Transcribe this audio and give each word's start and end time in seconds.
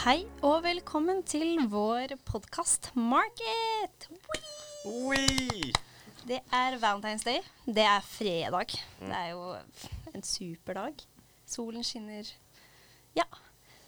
Hei 0.00 0.22
og 0.40 0.62
velkommen 0.64 1.18
til 1.28 1.58
vår 1.68 2.14
podkast 2.24 2.86
Market. 2.96 4.06
Wee! 4.88 5.74
Det 6.24 6.38
er 6.56 6.78
Valentine's 6.80 7.20
Day. 7.26 7.42
Det 7.66 7.84
er 7.84 8.00
fredag. 8.08 8.72
Det 8.96 9.18
er 9.18 9.34
jo 9.34 9.42
en 10.16 10.24
super 10.24 10.78
dag. 10.78 11.04
Solen 11.44 11.84
skinner. 11.84 12.24
Ja. 13.12 13.28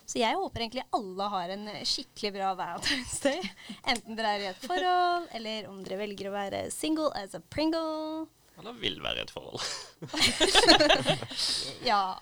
Så 0.05 0.21
jeg 0.21 0.37
håper 0.37 0.61
egentlig 0.67 0.85
alle 0.93 1.31
har 1.33 1.49
en 1.57 1.65
skikkelig 1.89 2.35
bra 2.37 2.53
Valentine's 2.61 3.17
Day. 3.25 3.41
Enten 3.81 4.13
dere 4.21 4.37
er 4.37 4.45
i 4.45 4.53
et 4.53 4.63
forhold, 4.69 5.33
eller 5.41 5.73
om 5.73 5.81
dere 5.81 5.97
velger 6.05 6.29
å 6.29 6.37
være 6.37 6.67
single 6.77 7.09
as 7.17 7.33
a 7.33 7.41
pringle. 7.41 8.29
Eller 8.61 8.77
vil 8.85 9.01
være 9.01 9.17
i 9.17 9.25
et 9.25 9.33
forhold. 9.33 9.65
Ja. 11.89 12.21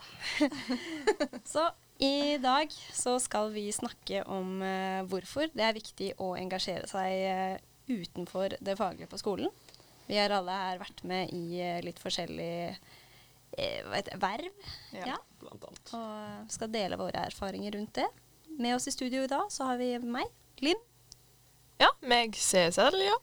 så 1.59 1.73
i 2.01 2.39
dag 2.41 2.73
så 2.97 3.19
skal 3.21 3.51
vi 3.53 3.67
snakke 3.73 4.23
om 4.25 4.63
uh, 4.65 5.03
hvorfor 5.11 5.51
det 5.53 5.67
er 5.67 5.77
viktig 5.77 6.15
å 6.23 6.33
engasjere 6.39 6.89
seg 6.89 7.25
uh, 7.29 7.57
utenfor 7.91 8.57
det 8.57 8.77
faglige 8.79 9.11
på 9.11 9.21
skolen. 9.21 9.53
Vi 10.09 10.17
har 10.19 10.33
alle 10.33 10.55
her 10.57 10.81
vært 10.81 11.03
med 11.07 11.35
i 11.37 11.61
uh, 11.61 11.83
litt 11.85 12.01
forskjellige 12.01 12.71
eh, 12.73 13.83
hva 13.85 14.01
verv. 14.23 14.71
Ja. 14.97 15.13
Ja. 15.13 15.19
Blant 15.43 15.67
annet. 15.69 15.93
Og 15.97 16.55
skal 16.57 16.73
dele 16.73 16.99
våre 17.01 17.27
erfaringer 17.29 17.77
rundt 17.77 17.95
det. 18.01 18.09
Med 18.61 18.79
oss 18.79 18.89
i 18.89 18.95
studio 18.97 19.23
i 19.25 19.31
dag 19.31 19.53
så 19.53 19.69
har 19.69 19.81
vi 19.81 19.93
meg, 20.01 20.33
Linn. 20.65 20.81
Ja, 21.81 21.93
meg 22.05 22.37
CSL, 22.37 22.97
ja. 23.05 23.17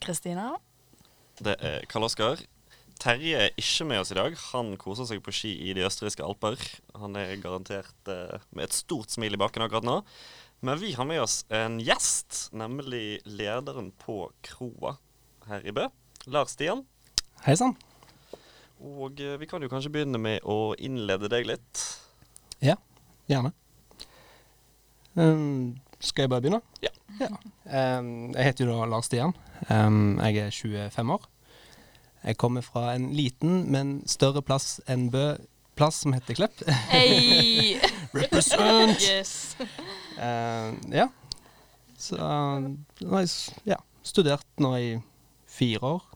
Kristina. 0.00 0.52
Det 1.42 1.58
er 1.58 1.84
Karl 1.90 2.06
Oskar. 2.06 2.42
Terje 3.00 3.46
er 3.46 3.54
ikke 3.56 3.86
med 3.88 4.02
oss 4.02 4.10
i 4.12 4.16
dag. 4.18 4.34
Han 4.50 4.74
koser 4.80 5.06
seg 5.08 5.22
på 5.24 5.32
ski 5.32 5.54
i 5.64 5.72
de 5.76 5.86
østerrikske 5.86 6.24
alper. 6.26 6.60
Han 7.00 7.16
er 7.16 7.38
garantert 7.40 8.10
eh, 8.12 8.42
med 8.52 8.66
et 8.66 8.76
stort 8.76 9.14
smil 9.14 9.38
i 9.38 9.40
baken 9.40 9.64
akkurat 9.64 9.86
nå. 9.88 9.94
Men 10.60 10.76
vi 10.82 10.90
har 10.92 11.08
med 11.08 11.22
oss 11.22 11.38
en 11.48 11.78
gjest, 11.80 12.50
nemlig 12.52 13.22
lederen 13.24 13.88
på 14.02 14.26
kroa 14.44 14.98
her 15.48 15.64
i 15.64 15.72
Bø. 15.72 15.86
Lars 16.28 16.52
Stian. 16.52 16.84
Hei 17.46 17.56
sann. 17.56 17.72
Og 18.84 19.16
eh, 19.24 19.38
vi 19.40 19.48
kan 19.48 19.64
jo 19.64 19.72
kanskje 19.72 19.94
begynne 19.96 20.20
med 20.20 20.44
å 20.44 20.74
innlede 20.76 21.32
deg 21.32 21.48
litt. 21.48 21.86
Ja, 22.60 22.76
gjerne. 23.32 23.54
Um, 25.16 25.80
skal 26.04 26.26
jeg 26.26 26.34
bare 26.34 26.44
begynne? 26.44 26.60
Ja. 26.84 26.92
Um, 27.64 28.30
jeg 28.36 28.52
heter 28.52 28.68
jo 28.68 28.76
da 28.76 28.92
Lars 28.92 29.08
Stian. 29.08 29.32
Um, 29.72 30.20
jeg 30.20 30.50
er 30.50 30.52
25 30.52 31.16
år. 31.16 31.30
Jeg 32.20 32.36
kommer 32.36 32.64
fra 32.64 32.94
en 32.94 33.10
liten, 33.16 33.64
men 33.72 34.00
større 34.08 34.42
plass 34.44 34.78
enn 34.90 35.08
Bø. 35.12 35.34
Plass 35.78 36.02
som 36.02 36.12
heter 36.12 36.36
Klepp. 36.36 36.60
Hey! 36.90 37.78
Represent! 38.16 39.00
yes. 39.00 39.56
Uh, 40.18 40.76
ja. 40.92 41.08
Så 42.00 42.18
jeg 43.00 43.30
ja, 43.68 43.78
studert 44.04 44.46
nå 44.60 44.74
i 44.76 44.92
fire 45.48 45.94
år. 45.96 46.06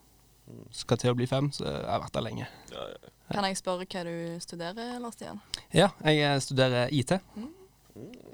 Skal 0.76 1.00
til 1.00 1.14
å 1.14 1.16
bli 1.16 1.28
fem, 1.28 1.48
så 1.54 1.64
jeg 1.64 1.88
har 1.88 2.02
vært 2.04 2.16
der 2.16 2.26
lenge. 2.26 2.48
Ja, 2.72 2.86
ja. 2.92 3.12
Kan 3.32 3.46
jeg 3.48 3.56
spørre 3.56 3.86
hva 3.88 4.02
du 4.04 4.40
studerer, 4.44 4.98
Lars 5.00 5.16
Stian? 5.16 5.40
Ja, 5.72 5.88
jeg 6.04 6.20
eh, 6.20 6.40
studerer 6.44 6.92
IT. 6.92 7.14
Mm, 7.38 7.52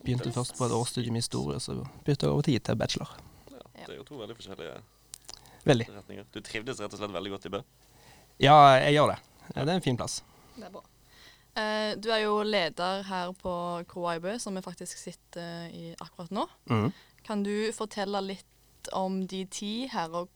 Begynte 0.02 0.32
først 0.34 0.56
på 0.58 0.66
et 0.66 0.74
årsstudium 0.74 1.14
i 1.14 1.22
historie, 1.22 1.60
så 1.62 1.76
bytta 2.06 2.26
jeg 2.26 2.32
over 2.34 2.46
til 2.46 2.58
IT-bachelor. 2.58 3.12
Ja, 3.52 3.84
det 3.86 3.94
er 3.94 4.00
jo 4.00 4.06
to 4.08 4.18
veldig 4.18 4.34
forskjellige 4.40 4.80
Veldig. 5.64 5.86
retninger. 5.92 6.24
Du 6.32 6.40
trivdes 6.40 6.80
rett 6.80 6.92
og 6.92 6.98
slett 7.00 7.12
veldig 7.12 7.30
godt 7.34 7.46
i 7.46 7.52
Bø. 7.56 7.60
Ja, 8.40 8.54
jeg 8.80 8.94
gjør 8.96 9.12
det. 9.14 9.18
Ja, 9.54 9.64
Det 9.64 9.68
er 9.68 9.74
en 9.76 9.82
fin 9.84 9.96
plass. 9.96 10.22
Det 10.56 10.64
er 10.64 10.70
bra. 10.70 10.82
Eh, 11.60 11.96
du 12.00 12.08
er 12.14 12.22
jo 12.22 12.42
leder 12.46 13.02
her 13.02 13.32
på 13.32 13.84
Kroa 13.90 14.16
i 14.16 14.20
Bø, 14.22 14.38
som 14.38 14.54
vi 14.54 14.62
faktisk 14.62 14.96
sitter 14.98 15.68
i 15.74 15.94
akkurat 16.00 16.30
nå. 16.30 16.46
Mhm. 16.70 16.92
Kan 17.24 17.42
du 17.42 17.70
fortelle 17.72 18.22
litt 18.24 18.88
om 18.92 19.26
de 19.26 19.44
ti 19.44 19.86
her, 19.92 20.08
og 20.08 20.28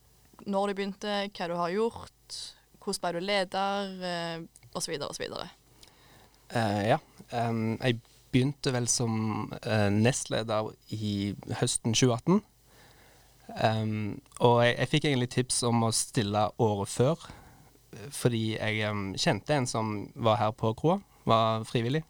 når 0.47 0.69
du 0.69 0.75
begynte, 0.75 1.31
hva 1.33 1.49
du 1.49 1.55
har 1.57 1.71
gjort, 1.71 2.41
hvordan 2.85 3.01
ble 3.01 3.13
du 3.21 3.25
leder, 3.25 3.95
eh, 4.05 4.41
osv., 4.75 4.99
osv.? 5.09 5.25
Eh, 6.51 6.89
ja. 6.89 6.99
Um, 7.33 7.79
jeg 7.81 8.01
begynte 8.35 8.73
vel 8.75 8.87
som 8.91 9.53
eh, 9.63 9.89
nestleder 9.91 10.73
i 10.91 11.35
høsten 11.61 11.95
2018. 11.95 12.43
Em, 13.53 14.21
og 14.41 14.61
jeg, 14.65 14.75
jeg 14.79 14.91
fikk 14.93 15.07
egentlig 15.11 15.31
tips 15.35 15.63
om 15.69 15.85
å 15.87 15.93
stille 15.95 16.47
året 16.63 16.91
før, 16.91 17.27
fordi 18.15 18.57
jeg 18.57 18.91
um, 18.91 19.13
kjente 19.21 19.55
en 19.55 19.69
som 19.71 19.95
var 20.15 20.41
her 20.41 20.55
på 20.57 20.73
kroa, 20.79 20.99
var 21.29 21.67
frivillig. 21.69 22.03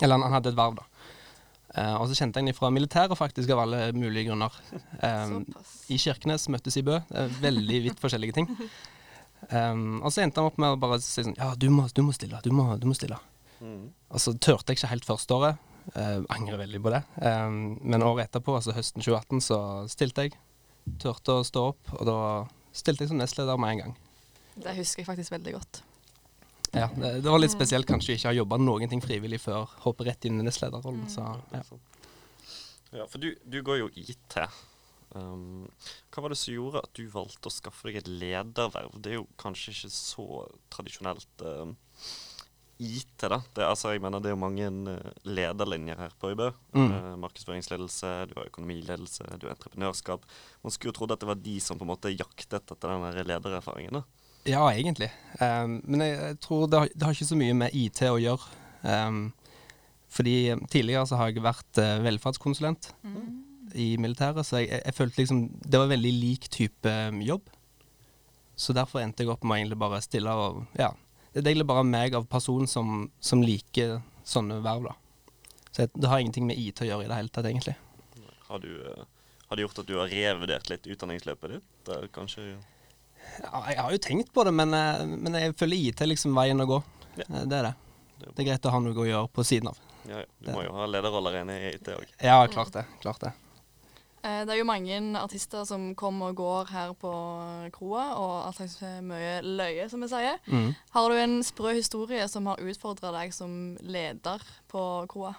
Eller 0.00 0.16
han, 0.16 0.26
han 0.28 0.36
hadde 0.38 0.52
et 0.52 0.58
verv, 0.58 0.78
da. 0.78 0.88
Uh, 1.72 1.96
og 2.02 2.06
så 2.10 2.18
kjente 2.18 2.38
jeg 2.38 2.52
ham 2.52 2.58
fra 2.58 2.70
militæret, 2.74 3.16
faktisk, 3.18 3.50
av 3.54 3.64
alle 3.64 3.88
mulige 3.96 4.28
grunner. 4.28 4.54
Um, 5.00 5.42
I 5.88 5.98
Kirkenes 6.00 6.48
møttes 6.52 6.76
i 6.78 6.84
Bø. 6.86 7.00
Veldig 7.40 7.82
vidt 7.88 8.02
forskjellige 8.02 8.36
ting. 8.36 8.50
Um, 9.50 10.00
og 10.04 10.12
så 10.12 10.22
endte 10.22 10.38
han 10.38 10.52
opp 10.52 10.60
med 10.62 10.76
å 10.76 10.78
bare 10.78 11.00
si 11.02 11.24
sånn 11.24 11.34
Ja, 11.34 11.48
du 11.58 11.66
må, 11.74 11.88
du 11.90 12.04
må 12.06 12.14
stille. 12.14 12.38
Du 12.44 12.52
må, 12.54 12.68
du 12.78 12.86
må 12.86 12.94
stille. 12.94 13.18
Mm. 13.62 13.88
Og 14.12 14.22
så 14.22 14.36
turte 14.36 14.70
jeg 14.70 14.80
ikke 14.80 14.92
helt 14.92 15.08
første 15.08 15.38
året. 15.38 15.71
Uh, 15.96 16.22
angrer 16.32 16.60
veldig 16.62 16.80
på 16.82 16.92
det. 16.94 17.02
Um, 17.18 17.76
men 17.82 18.04
året 18.06 18.28
etterpå, 18.28 18.54
altså 18.58 18.74
høsten 18.76 19.02
2018, 19.02 19.44
så 19.44 19.60
stilte 19.90 20.26
jeg. 20.26 20.36
Turte 21.02 21.38
å 21.38 21.46
stå 21.46 21.68
opp, 21.72 21.94
og 21.98 22.04
da 22.08 22.18
stilte 22.74 23.04
jeg 23.04 23.12
som 23.12 23.20
nestleder 23.20 23.60
med 23.60 23.74
en 23.74 23.82
gang. 23.84 23.96
Det 24.54 24.76
husker 24.76 25.02
jeg 25.02 25.10
faktisk 25.10 25.34
veldig 25.34 25.56
godt. 25.56 25.82
Ja, 26.72 26.88
det, 26.96 27.18
det 27.20 27.28
var 27.28 27.40
litt 27.40 27.52
spesielt 27.52 27.88
kanskje 27.88 28.16
ikke 28.16 28.30
ha 28.30 28.36
jobba 28.36 28.56
noen 28.60 28.88
ting 28.88 29.02
frivillig 29.04 29.42
før 29.42 29.68
hoppe 29.84 30.06
rett 30.08 30.24
inn 30.28 30.40
i 30.40 30.46
nestlederrollen. 30.46 31.04
Så 31.12 31.24
ja. 31.52 31.62
Ja, 32.92 33.08
for 33.08 33.20
du, 33.20 33.32
du 33.44 33.58
går 33.64 33.82
jo 33.82 33.90
IT. 33.96 34.38
Um, 35.12 35.68
hva 36.12 36.24
var 36.24 36.32
det 36.32 36.38
som 36.40 36.54
gjorde 36.54 36.82
at 36.84 36.92
du 36.96 37.04
valgte 37.12 37.48
å 37.48 37.52
skaffe 37.52 37.88
deg 37.88 38.00
et 38.00 38.08
lederverv? 38.08 38.96
Det 39.04 39.12
er 39.12 39.18
jo 39.18 39.28
kanskje 39.40 39.74
ikke 39.74 39.92
så 39.92 40.26
tradisjonelt 40.72 41.44
um, 41.44 41.74
IT, 42.82 43.14
da. 43.30 43.38
Det, 43.54 43.64
altså, 43.66 43.92
jeg 43.94 44.02
mener, 44.04 44.22
det 44.22 44.30
er 44.30 44.34
jo 44.36 44.40
mange 44.42 44.68
uh, 44.68 45.12
lederlinjer 45.24 46.00
her 46.00 46.16
på 46.20 46.32
ØiBø. 46.32 46.48
Mm. 46.74 46.88
Uh, 46.90 47.12
markedsføringsledelse, 47.22 48.10
du 48.30 48.34
har 48.38 48.48
økonomiledelse, 48.50 49.28
du 49.38 49.46
har 49.48 49.54
entreprenørskap. 49.54 50.26
Man 50.64 50.74
skulle 50.74 50.92
jo 50.92 50.98
trodd 50.98 51.14
at 51.16 51.22
det 51.22 51.30
var 51.30 51.40
de 51.42 51.56
som 51.62 51.80
på 51.80 51.86
en 51.86 51.92
måte 51.94 52.14
jaktet 52.14 52.60
etter 52.60 52.82
den 52.92 53.22
ledererfaringen. 53.30 54.00
da. 54.00 54.04
Ja, 54.48 54.64
egentlig. 54.72 55.10
Um, 55.38 55.78
men 55.86 56.02
jeg, 56.02 56.18
jeg 56.18 56.40
tror 56.42 56.66
det 56.66 56.80
har, 56.80 56.90
det 56.90 57.06
har 57.06 57.14
ikke 57.14 57.30
så 57.30 57.38
mye 57.38 57.54
med 57.54 57.78
IT 57.78 58.02
å 58.08 58.18
gjøre. 58.18 58.58
Um, 58.82 59.24
fordi 60.12 60.36
tidligere 60.72 61.06
så 61.08 61.20
har 61.20 61.30
jeg 61.30 61.44
vært 61.44 61.80
uh, 61.80 62.02
velferdskonsulent 62.04 62.90
i 63.78 63.94
militæret, 64.02 64.44
så 64.44 64.58
jeg, 64.60 64.68
jeg, 64.68 64.82
jeg 64.84 64.96
følte 64.98 65.22
liksom 65.22 65.42
det 65.64 65.80
var 65.80 65.92
veldig 65.92 66.12
lik 66.18 66.48
type 66.52 66.96
um, 67.08 67.22
jobb. 67.24 67.46
Så 68.58 68.74
derfor 68.76 69.00
endte 69.00 69.24
jeg 69.24 69.32
opp 69.32 69.46
med 69.46 69.54
å 69.54 69.60
egentlig 69.60 69.80
bare 69.80 70.02
stille 70.04 70.34
og 70.36 70.64
Ja. 70.78 70.92
Det 71.32 71.40
er 71.40 71.54
egentlig 71.54 71.68
bare 71.70 71.84
meg 71.88 72.14
av 72.14 72.26
person 72.28 72.66
som, 72.68 73.06
som 73.20 73.42
liker 73.44 74.00
sånne 74.28 74.58
verv, 74.64 74.90
da. 74.90 74.96
Så 75.72 75.86
det 75.94 76.08
har 76.10 76.20
ingenting 76.20 76.44
med 76.46 76.58
IT 76.60 76.82
å 76.84 76.88
gjøre 76.88 77.06
i 77.06 77.08
det 77.08 77.16
hele 77.16 77.32
tatt, 77.32 77.48
egentlig. 77.48 77.74
Har, 78.48 78.60
du, 78.60 78.68
uh, 78.84 79.06
har 79.48 79.56
det 79.56 79.64
gjort 79.64 79.80
at 79.80 79.88
du 79.88 79.94
har 79.96 80.12
revurdert 80.12 80.68
litt 80.68 80.88
utdanningsløpet 80.92 81.54
ditt? 81.54 81.70
Det 81.88 81.96
er 81.96 82.10
kanskje 82.12 82.44
Ja, 83.40 83.62
jeg 83.70 83.78
har 83.78 83.94
jo 83.94 84.02
tenkt 84.02 84.32
på 84.34 84.44
det, 84.44 84.52
men, 84.52 84.74
eh, 84.74 85.04
men 85.06 85.38
jeg 85.38 85.54
føler 85.56 85.78
IT 85.78 86.02
er 86.02 86.10
liksom 86.10 86.34
veien 86.36 86.60
å 86.60 86.66
gå. 86.68 86.82
Ja. 87.16 87.24
Eh, 87.28 87.44
Det 87.46 87.56
er 87.60 87.68
det. 87.70 87.74
Det 88.18 88.34
Det 88.34 88.42
er 88.42 88.48
greit 88.50 88.66
å 88.66 88.72
ha 88.74 88.80
noe 88.82 88.92
å 88.98 89.06
gjøre 89.08 89.30
på 89.32 89.44
siden 89.46 89.70
av. 89.70 89.78
Ja, 90.08 90.18
ja. 90.18 90.26
Du 90.42 90.50
må 90.52 90.64
jo 90.66 90.72
ha 90.74 90.86
lederroller 90.90 91.40
inne 91.40 91.56
i 91.56 91.70
IT 91.76 91.88
òg. 91.94 92.04
Ja, 92.20 92.46
klart 92.50 92.74
det. 92.74 92.84
Klart 93.00 93.20
det. 93.20 93.32
Eh, 94.22 94.44
Det 94.46 94.54
er 94.54 94.58
jo 94.60 94.64
mange 94.64 94.98
artister 95.18 95.64
som 95.66 95.94
kommer 95.98 96.30
og 96.30 96.36
går 96.36 96.68
her 96.70 96.92
på 96.94 97.12
kroa, 97.74 98.04
og 98.14 98.34
all 98.46 98.54
slags 98.54 98.76
eh, 98.82 99.00
mye 99.02 99.40
løye, 99.42 99.88
som 99.90 100.02
vi 100.04 100.08
sier. 100.12 100.38
Mm. 100.46 100.74
Har 100.94 101.08
du 101.08 101.14
en 101.18 101.42
sprø 101.42 101.74
historie 101.74 102.28
som 102.28 102.46
har 102.46 102.62
utfordra 102.62 103.10
deg 103.18 103.34
som 103.34 103.76
leder 103.82 104.44
på 104.70 105.06
kroa? 105.10 105.34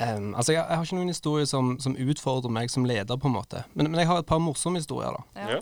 Um, 0.00 0.34
altså, 0.34 0.52
jeg, 0.52 0.64
jeg 0.68 0.76
har 0.76 0.84
ikke 0.84 0.96
noen 0.96 1.12
historie 1.12 1.46
som, 1.46 1.74
som 1.80 1.96
utfordrer 1.96 2.52
meg 2.52 2.70
som 2.72 2.84
leder, 2.88 3.16
på 3.16 3.28
en 3.28 3.34
måte. 3.36 3.64
Men, 3.74 3.90
men 3.90 4.00
jeg 4.00 4.08
har 4.08 4.22
et 4.22 4.28
par 4.28 4.40
morsomme 4.40 4.80
historier, 4.80 5.12
da. 5.12 5.48
Ja. 5.56 5.60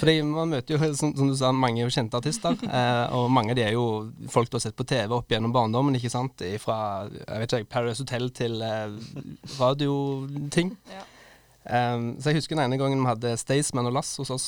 Fordi 0.00 0.16
man 0.26 0.50
møter 0.54 0.74
jo, 0.74 0.90
som, 0.98 1.12
som 1.16 1.28
du 1.30 1.36
sa, 1.38 1.52
mange 1.54 1.86
kjente 1.92 2.18
artister. 2.18 2.56
Eh, 2.80 3.14
og 3.16 3.30
mange 3.34 3.52
av 3.52 3.58
de 3.58 3.64
er 3.66 3.74
jo 3.74 3.84
folk 4.30 4.50
du 4.50 4.56
har 4.56 4.62
sett 4.62 4.76
på 4.78 4.86
TV 4.88 5.10
opp 5.16 5.30
gjennom 5.32 5.52
barndommen, 5.54 5.96
ikke 5.98 6.12
sant. 6.12 6.42
Fra 6.62 6.76
jeg 7.10 7.42
vet 7.42 7.54
ikke, 7.58 7.70
Paradise 7.72 8.04
Hotel 8.04 8.28
til 8.36 8.60
eh, 8.64 8.94
radioting. 9.58 10.74
Ja. 10.90 11.02
Em, 11.70 12.12
så 12.20 12.30
jeg 12.30 12.40
husker 12.40 12.56
den 12.56 12.64
ene 12.64 12.78
gangen 12.80 13.02
vi 13.02 13.10
hadde 13.10 13.34
Staysman 13.40 13.90
og 13.90 13.98
Lass 13.98 14.14
hos 14.22 14.30
oss. 14.34 14.46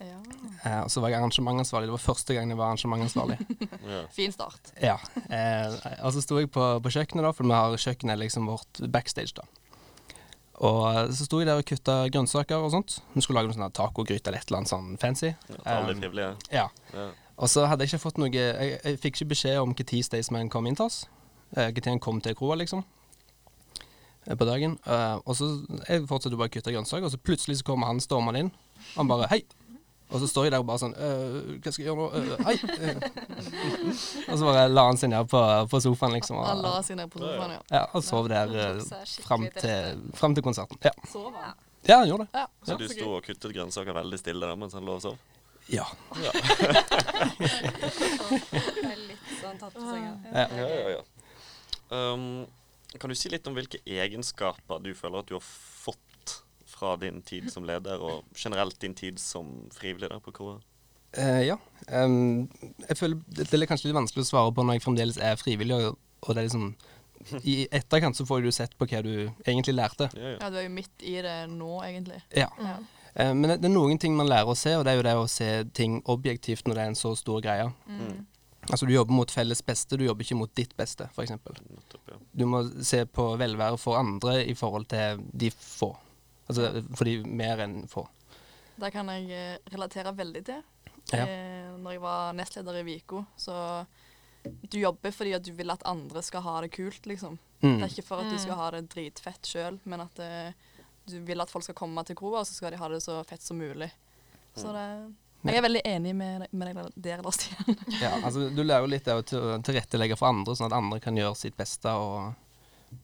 ja. 0.00 0.16
Eh, 0.64 0.80
og 0.84 0.90
så 0.92 1.02
var 1.02 1.12
jeg 1.12 1.20
arrangementansvarlig. 1.20 1.88
Det 1.90 1.96
var 1.96 2.04
første 2.04 2.36
gang 2.36 2.50
jeg 2.52 2.58
var 2.60 2.70
arrangementansvarlig. 2.70 3.38
Ja. 3.88 4.02
Fin 4.18 4.32
start. 4.34 4.72
Ja. 4.80 4.96
Eh, 5.28 5.78
og 6.04 6.14
så 6.14 6.22
sto 6.24 6.38
jeg 6.40 6.50
på, 6.52 6.66
på 6.84 6.92
kjøkkenet, 6.96 7.26
da, 7.26 7.32
for 7.36 7.48
vi 7.48 7.56
har 7.56 7.76
kjøkkenet 7.80 8.20
liksom 8.24 8.48
vårt 8.50 8.82
backstage. 8.92 9.34
da. 9.40 9.46
Og 10.60 11.08
så 11.16 11.24
sto 11.24 11.38
jeg 11.40 11.46
der 11.48 11.56
og 11.56 11.64
kutta 11.64 11.94
grønnsaker 12.12 12.60
og 12.60 12.70
sånt. 12.74 12.98
Vi 13.14 13.22
skulle 13.24 13.40
lage 13.40 13.48
noe 13.48 13.56
sånn 13.56 13.64
her 13.64 13.72
tacogryte 13.78 14.28
eller 14.28 14.42
et 14.42 14.50
eller 14.50 14.58
annet 14.60 14.72
sånn 14.74 14.98
fancy. 15.00 15.30
Ja, 15.64 15.78
Um, 15.80 15.86
frivillige. 15.88 16.36
Ja. 16.52 16.66
Ja. 16.92 17.06
Og 17.40 17.48
så 17.48 17.64
hadde 17.66 17.86
jeg 17.86 17.94
ikke 17.94 18.02
fått 18.02 18.18
noe 18.20 18.28
Jeg, 18.34 18.80
jeg 18.84 18.98
fikk 19.00 19.14
ikke 19.16 19.28
beskjed 19.32 19.56
om 19.62 19.72
når 19.72 20.02
Staysman 20.04 20.50
kom 20.52 20.66
inn 20.68 20.76
til 20.76 20.84
oss. 20.90 21.06
eh, 21.56 21.70
når 21.72 21.88
han 21.88 21.98
kom 21.98 22.20
til 22.20 22.34
kroa, 22.36 22.54
liksom. 22.60 22.84
eh, 24.26 24.34
På 24.36 24.44
dagen. 24.44 24.78
Eh, 24.86 25.16
og 25.24 25.34
så 25.36 25.48
jeg 25.88 26.04
fortsatte 26.06 26.36
bare 26.36 26.48
å 26.48 26.52
kutte 26.52 26.72
grønnsaker, 26.74 27.04
og 27.04 27.10
så 27.10 27.18
plutselig 27.18 27.56
så 27.60 27.64
kommer 27.64 27.86
han 27.86 27.98
stormende 28.00 28.38
inn. 28.44 28.52
Han 28.96 29.08
bare 29.08 29.26
'hei'. 29.28 29.44
Og 30.10 30.20
så 30.20 30.26
står 30.26 30.44
jeg 30.46 30.52
der 30.52 30.62
og 30.62 30.66
bare 30.66 30.80
sånn 30.82 30.94
«Øh, 30.98 31.58
'Hva 31.62 31.70
skal 31.70 31.84
jeg 31.84 31.88
gjøre 31.88 32.00
nå?' 32.00 32.10
Øh, 32.18 32.38
'Hei'. 32.44 32.58
Eh. 32.82 32.96
og 34.30 34.38
så 34.38 34.44
bare 34.44 34.68
la 34.68 34.86
han 34.88 34.98
seg 34.98 35.10
ned 35.12 35.28
på, 35.30 35.40
på 35.70 35.80
sofaen, 35.80 36.12
liksom. 36.18 36.36
Og, 36.36 36.46
Han 36.46 36.62
la 36.64 36.82
seg 36.82 36.96
ned 36.98 37.10
på 37.12 37.22
sofaen, 37.22 37.50
ja. 37.54 37.60
ja, 37.70 37.84
og 37.94 38.04
sov 38.04 38.28
der 38.28 38.46
fram, 39.22 39.46
til 39.60 40.02
fram 40.14 40.34
til 40.34 40.42
konserten. 40.42 40.78
Ja. 40.84 40.90
Sov 41.12 41.30
han? 41.34 41.54
ja, 41.86 41.98
han 41.98 42.08
gjorde 42.08 42.26
det. 42.26 42.30
Ja. 42.34 42.46
Så 42.66 42.76
du 42.76 42.88
sto 42.90 43.12
og 43.16 43.22
kuttet 43.22 43.54
grønnsaker 43.54 43.94
veldig 43.94 44.18
stille 44.18 44.46
der 44.46 44.58
mens 44.58 44.74
han 44.74 44.84
lå 44.84 44.98
og 44.98 45.02
sov? 45.02 45.18
Ja. 45.70 45.86
Er 48.90 48.98
litt 48.98 49.26
sånn 49.38 49.58
tatt 49.60 49.74
på 49.74 49.80
senga. 49.84 50.16
Ja. 50.34 50.46
Ja, 50.50 50.66
ja, 50.66 50.88
ja. 50.96 51.02
Um, 51.90 52.46
kan 52.98 53.10
du 53.10 53.14
si 53.18 53.30
litt 53.30 53.46
om 53.46 53.54
hvilke 53.54 53.78
egenskaper 53.86 54.82
du 54.82 54.90
føler 54.98 55.22
at 55.22 55.30
du 55.30 55.36
har 55.36 55.44
fått 55.46 56.09
fra 56.80 56.96
din 57.00 57.20
tid 57.26 57.50
som 57.52 57.66
leder, 57.68 58.00
og 58.00 58.24
generelt 58.36 58.80
din 58.82 58.96
tid 58.96 59.20
som 59.20 59.52
frivillig 59.74 60.10
der 60.10 60.22
på 60.24 60.34
kroa? 60.36 60.58
Uh, 61.18 61.42
ja. 61.42 61.56
Um, 61.90 62.48
jeg 62.88 62.96
føler 62.96 63.18
det, 63.26 63.48
det 63.50 63.58
er 63.58 63.66
kanskje 63.66 63.90
litt 63.90 63.98
vanskelig 63.98 64.22
å 64.22 64.30
svare 64.30 64.54
på 64.54 64.62
når 64.62 64.78
jeg 64.78 64.84
fremdeles 64.84 65.18
er 65.18 65.40
frivillig, 65.40 65.74
og, 65.74 65.98
og 66.22 66.36
det 66.36 66.44
er 66.44 66.46
liksom 66.46 66.68
I 67.44 67.56
etterkant 67.74 68.16
så 68.16 68.24
får 68.28 68.44
du 68.46 68.52
sett 68.54 68.76
på 68.78 68.86
hva 68.88 69.02
du 69.04 69.12
egentlig 69.44 69.74
lærte. 69.74 70.08
Ja, 70.14 70.36
ja. 70.36 70.38
Ja, 70.38 70.50
du 70.52 70.60
er 70.60 70.68
jo 70.68 70.72
midt 70.72 71.04
i 71.04 71.18
det 71.24 71.36
nå, 71.52 71.72
egentlig. 71.84 72.22
Ja. 72.36 72.48
Ja. 72.62 72.78
Uh, 73.18 73.32
men 73.34 73.48
det, 73.50 73.60
det 73.64 73.70
er 73.70 73.74
noen 73.74 73.98
ting 74.00 74.14
man 74.16 74.30
lærer 74.30 74.52
å 74.52 74.58
se, 74.58 74.76
og 74.78 74.86
det 74.86 74.94
er 74.94 75.00
jo 75.00 75.06
det 75.08 75.16
å 75.18 75.30
se 75.30 75.50
ting 75.76 75.98
objektivt 76.10 76.70
når 76.70 76.78
det 76.78 76.84
er 76.84 76.92
en 76.94 77.00
så 77.02 77.16
stor 77.18 77.42
greie. 77.44 77.66
Mm. 77.90 78.20
Altså 78.68 78.86
Du 78.86 78.92
jobber 78.92 79.16
mot 79.16 79.32
felles 79.32 79.62
beste, 79.66 79.98
du 79.98 80.04
jobber 80.06 80.22
ikke 80.22 80.38
mot 80.38 80.52
ditt 80.54 80.76
beste, 80.78 81.08
f.eks. 81.10 81.34
Du 82.36 82.46
må 82.46 82.62
se 82.86 83.02
på 83.08 83.26
velvære 83.40 83.80
for 83.80 83.98
andre 83.98 84.44
i 84.44 84.54
forhold 84.54 84.86
til 84.92 85.24
de 85.32 85.50
få. 85.50 85.90
Altså 86.50 86.82
for 86.98 87.08
de 87.08 87.14
mer 87.24 87.62
enn 87.64 87.78
få. 87.90 88.04
Det 88.80 88.90
kan 88.94 89.08
jeg 89.12 89.30
eh, 89.36 89.56
relatere 89.74 90.12
veldig 90.16 90.42
til. 90.50 90.62
Ja. 91.12 91.24
Eh, 91.26 91.70
når 91.80 91.96
jeg 91.96 92.02
var 92.04 92.32
nestleder 92.38 92.80
i 92.80 92.84
Viko, 92.86 93.24
så 93.40 93.56
du 94.44 94.78
jobber 94.80 95.12
fordi 95.12 95.34
at 95.36 95.44
du 95.44 95.50
vil 95.52 95.68
at 95.72 95.82
andre 95.88 96.22
skal 96.24 96.40
ha 96.46 96.58
det 96.64 96.70
kult, 96.72 97.04
liksom. 97.08 97.34
Mm. 97.60 97.74
Det 97.76 97.86
er 97.86 97.90
ikke 97.92 98.06
for 98.06 98.22
at 98.22 98.30
du 98.32 98.38
skal 98.40 98.56
ha 98.56 98.68
det 98.72 98.86
dritfett 98.92 99.48
sjøl, 99.50 99.76
men 99.84 100.00
at 100.06 100.14
det, 100.16 100.30
du 101.10 101.18
vil 101.28 101.42
at 101.44 101.50
folk 101.52 101.66
skal 101.66 101.76
komme 101.76 102.04
til 102.08 102.16
kroa, 102.16 102.40
og 102.40 102.48
så 102.48 102.56
skal 102.56 102.72
de 102.72 102.78
ha 102.80 102.88
det 102.88 103.02
så 103.04 103.18
fett 103.28 103.44
som 103.44 103.58
mulig. 103.60 103.90
Så 104.56 104.72
det 104.72 104.86
Jeg 105.44 105.56
er 105.60 105.64
veldig 105.66 105.82
enig 105.88 106.14
med, 106.16 106.46
med 106.52 106.70
deg 106.70 106.88
der, 107.04 107.20
Lars 107.24 107.36
Stian. 107.40 107.76
Ja, 108.04 108.14
altså 108.24 108.48
Du 108.52 108.62
lærer 108.64 108.84
jo 108.86 108.90
litt 108.92 109.06
av 109.12 109.20
å 109.22 109.58
tilrettelegge 109.64 110.16
for 110.20 110.28
andre, 110.32 110.56
sånn 110.56 110.70
at 110.70 110.76
andre 110.78 111.00
kan 111.04 111.16
gjøre 111.20 111.36
sitt 111.36 111.56
beste. 111.60 111.92
og 111.92 112.32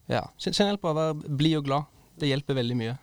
ja, 0.09 0.25
gen- 0.41 0.57
Generelt 0.57 0.81
bare 0.83 0.97
være 1.03 1.37
blid 1.37 1.59
og 1.61 1.69
glad. 1.69 1.93
Det 2.17 2.29
hjelper 2.33 2.57
veldig 2.63 2.77
mye. 2.81 2.97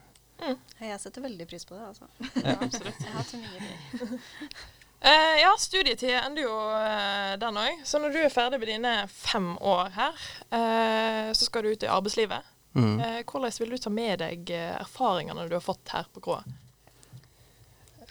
Jeg 0.84 1.02
setter 1.02 1.24
veldig 1.24 1.48
pris 1.50 1.66
på 1.68 1.76
det, 1.78 1.84
altså. 1.94 2.08
Ja. 2.44 2.56
Absolutt. 2.60 3.00
Jeg 3.00 3.12
har 3.12 3.20
hatt 3.20 3.36
mye 3.40 3.60
gøy. 3.60 4.48
Eh, 5.04 5.42
ja, 5.42 5.50
studietid 5.60 6.14
ender 6.16 6.46
jo 6.46 6.52
uh, 6.72 7.34
den 7.36 7.58
òg. 7.60 7.82
Så 7.84 8.00
når 8.00 8.14
du 8.14 8.22
er 8.22 8.32
ferdig 8.32 8.60
med 8.62 8.70
dine 8.72 8.92
fem 9.12 9.50
år 9.60 9.90
her, 9.98 10.22
uh, 10.48 11.34
så 11.36 11.44
skal 11.44 11.66
du 11.66 11.74
ut 11.74 11.84
i 11.84 11.90
arbeidslivet. 11.92 12.48
Mm. 12.74 13.02
Eh, 13.04 13.18
hvordan 13.28 13.52
vil 13.60 13.76
du 13.76 13.78
ta 13.78 13.92
med 13.94 14.24
deg 14.24 14.48
erfaringene 14.56 15.44
du 15.46 15.58
har 15.58 15.62
fått 15.62 15.92
her 15.94 16.08
på 16.10 16.24
Kroa? 16.24 16.40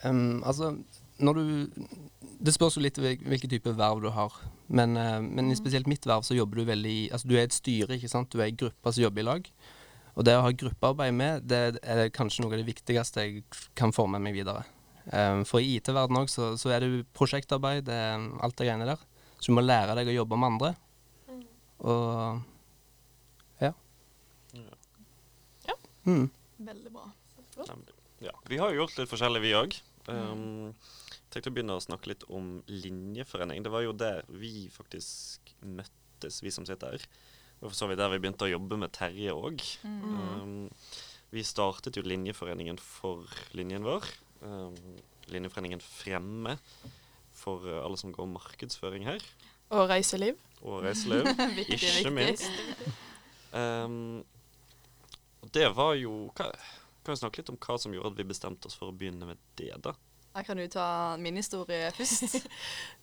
Um, 0.05 0.45
altså, 0.47 0.77
når 1.19 1.41
du 1.41 1.89
Det 2.43 2.55
spørs 2.55 2.77
jo 2.77 2.83
litt 2.85 2.99
hvilken 3.01 3.51
type 3.51 3.73
verv 3.79 4.05
du 4.05 4.11
har. 4.13 4.37
Men, 4.69 4.93
men 4.93 5.51
i 5.51 5.57
spesielt 5.57 5.87
mitt 5.87 6.07
verv 6.07 6.27
så 6.27 6.37
jobber 6.37 6.61
du 6.61 6.65
veldig 6.69 6.93
i 6.93 7.11
Altså 7.11 7.29
du 7.31 7.37
er 7.37 7.47
et 7.47 7.55
styre, 7.55 7.97
ikke 7.97 8.11
sant. 8.11 8.33
Du 8.33 8.41
er 8.41 8.51
ei 8.51 8.57
gruppe 8.59 8.93
som 8.93 9.03
jobber 9.03 9.23
i 9.23 9.27
lag. 9.31 9.51
Og 10.13 10.27
det 10.29 10.35
å 10.37 10.45
ha 10.45 10.53
gruppearbeid 10.53 11.15
med, 11.17 11.47
det 11.49 11.61
er 11.81 12.13
kanskje 12.13 12.45
noe 12.45 12.53
av 12.53 12.61
det 12.61 12.69
viktigste 12.69 13.25
jeg 13.25 13.45
kan 13.79 13.95
få 13.97 14.05
med 14.11 14.21
meg 14.25 14.37
videre. 14.37 14.67
Um, 15.09 15.43
for 15.49 15.59
i 15.59 15.79
IT-verdenen 15.79 16.21
òg 16.21 16.31
så, 16.31 16.53
så 16.61 16.71
er 16.75 16.85
det 16.85 17.07
prosjektarbeid, 17.17 17.87
det 17.89 17.97
er 17.97 18.27
alt 18.45 18.59
det 18.59 18.69
greiene 18.69 18.87
der. 18.87 19.01
Så 19.39 19.51
du 19.51 19.57
må 19.57 19.65
lære 19.65 19.97
deg 19.99 20.13
å 20.13 20.19
jobbe 20.21 20.39
med 20.39 20.53
andre. 20.53 20.75
Og 21.83 22.43
ja. 23.65 23.73
Ja. 25.67 25.77
Mm. 26.07 26.29
Veldig 26.69 26.93
bra. 26.95 27.09
Ja. 28.23 28.37
Vi 28.47 28.61
har 28.61 28.71
jo 28.71 28.85
gjort 28.85 29.01
litt 29.01 29.11
forskjellig, 29.11 29.43
vi 29.43 29.57
òg. 29.59 29.75
Um, 30.07 30.71
tenkte 31.33 31.51
å 31.51 31.57
begynne 31.57 31.79
å 31.79 31.83
snakke 31.83 32.13
litt 32.13 32.25
om 32.31 32.61
linjeforening. 32.71 33.65
Det 33.65 33.73
var 33.73 33.83
jo 33.87 33.97
der 33.97 34.23
vi 34.31 34.69
faktisk 34.71 35.55
møttes, 35.65 36.43
vi 36.45 36.53
som 36.55 36.69
sitter 36.69 36.95
her. 36.95 37.09
Og 37.63 37.71
for 37.71 37.79
så 37.79 37.87
vidt 37.89 38.01
der 38.03 38.11
vi 38.11 38.19
begynte 38.23 38.47
å 38.49 38.51
jobbe 38.51 38.79
med 38.81 38.91
Terje 38.95 39.35
òg. 39.35 39.63
Um, 39.87 40.67
vi 41.33 41.45
startet 41.47 41.97
jo 41.97 42.03
Linjeforeningen 42.05 42.79
for 42.83 43.31
linjen 43.57 43.87
vår. 43.87 44.09
Um, 44.43 44.75
linjeforeningen 45.31 45.83
Fremme 45.85 46.57
for 47.39 47.63
uh, 47.69 47.79
alle 47.85 48.01
som 48.01 48.13
går 48.15 48.29
markedsføring 48.35 49.07
her. 49.07 49.23
Og 49.73 49.87
reiseliv? 49.89 50.41
Og 50.67 50.83
reiseliv. 50.85 51.31
Viktig, 51.61 51.79
Ikke 51.79 51.93
viktig. 51.95 52.13
minst. 52.19 52.51
Um, 53.55 54.25
det 55.55 55.69
var 55.77 55.95
jo 56.01 56.33
hva, 56.37 56.51
Kan 57.03 57.15
vi 57.15 57.21
snakke 57.21 57.41
litt 57.43 57.51
om 57.53 57.59
hva 57.63 57.79
som 57.81 57.95
gjorde 57.95 58.13
at 58.13 58.19
vi 58.21 58.29
bestemte 58.29 58.69
oss 58.69 58.77
for 58.79 58.91
å 58.91 58.97
begynne 58.97 59.27
med 59.31 59.41
det, 59.59 59.73
da? 59.87 59.95
Jeg 60.33 60.49
kan 60.49 60.61
jo 60.61 60.69
ta 60.73 60.89
min 61.21 61.37
historie 61.37 61.91
først. 61.97 62.43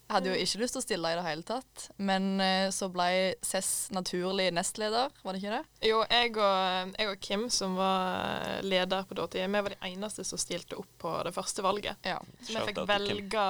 Jeg 0.10 0.16
hadde 0.16 0.32
jo 0.32 0.38
ikke 0.42 0.60
lyst 0.64 0.74
til 0.74 0.82
å 0.82 0.82
stille 0.82 1.10
i 1.14 1.18
det 1.20 1.22
hele 1.22 1.44
tatt, 1.46 1.84
men 2.02 2.40
eh, 2.42 2.72
så 2.74 2.88
ble 2.90 3.36
Cess 3.46 3.92
naturlig 3.94 4.48
nestleder, 4.58 5.12
var 5.22 5.38
det 5.38 5.42
ikke 5.44 5.60
det? 5.60 5.86
Jo, 5.86 6.00
jeg 6.10 6.32
og, 6.34 6.96
jeg 6.98 7.12
og 7.12 7.20
Kim, 7.22 7.44
som 7.54 7.76
var 7.78 8.64
leder 8.66 9.06
på 9.06 9.20
dåtid, 9.20 9.46
vi 9.46 9.62
var 9.68 9.76
de 9.76 9.78
eneste 9.86 10.26
som 10.26 10.42
stilte 10.42 10.80
opp 10.82 10.90
på 11.04 11.12
det 11.28 11.36
første 11.36 11.62
valget. 11.62 12.02
Ja. 12.10 12.18
Så 12.42 12.56
vi 12.56 12.64
fikk 12.72 12.82
velge 12.90 13.46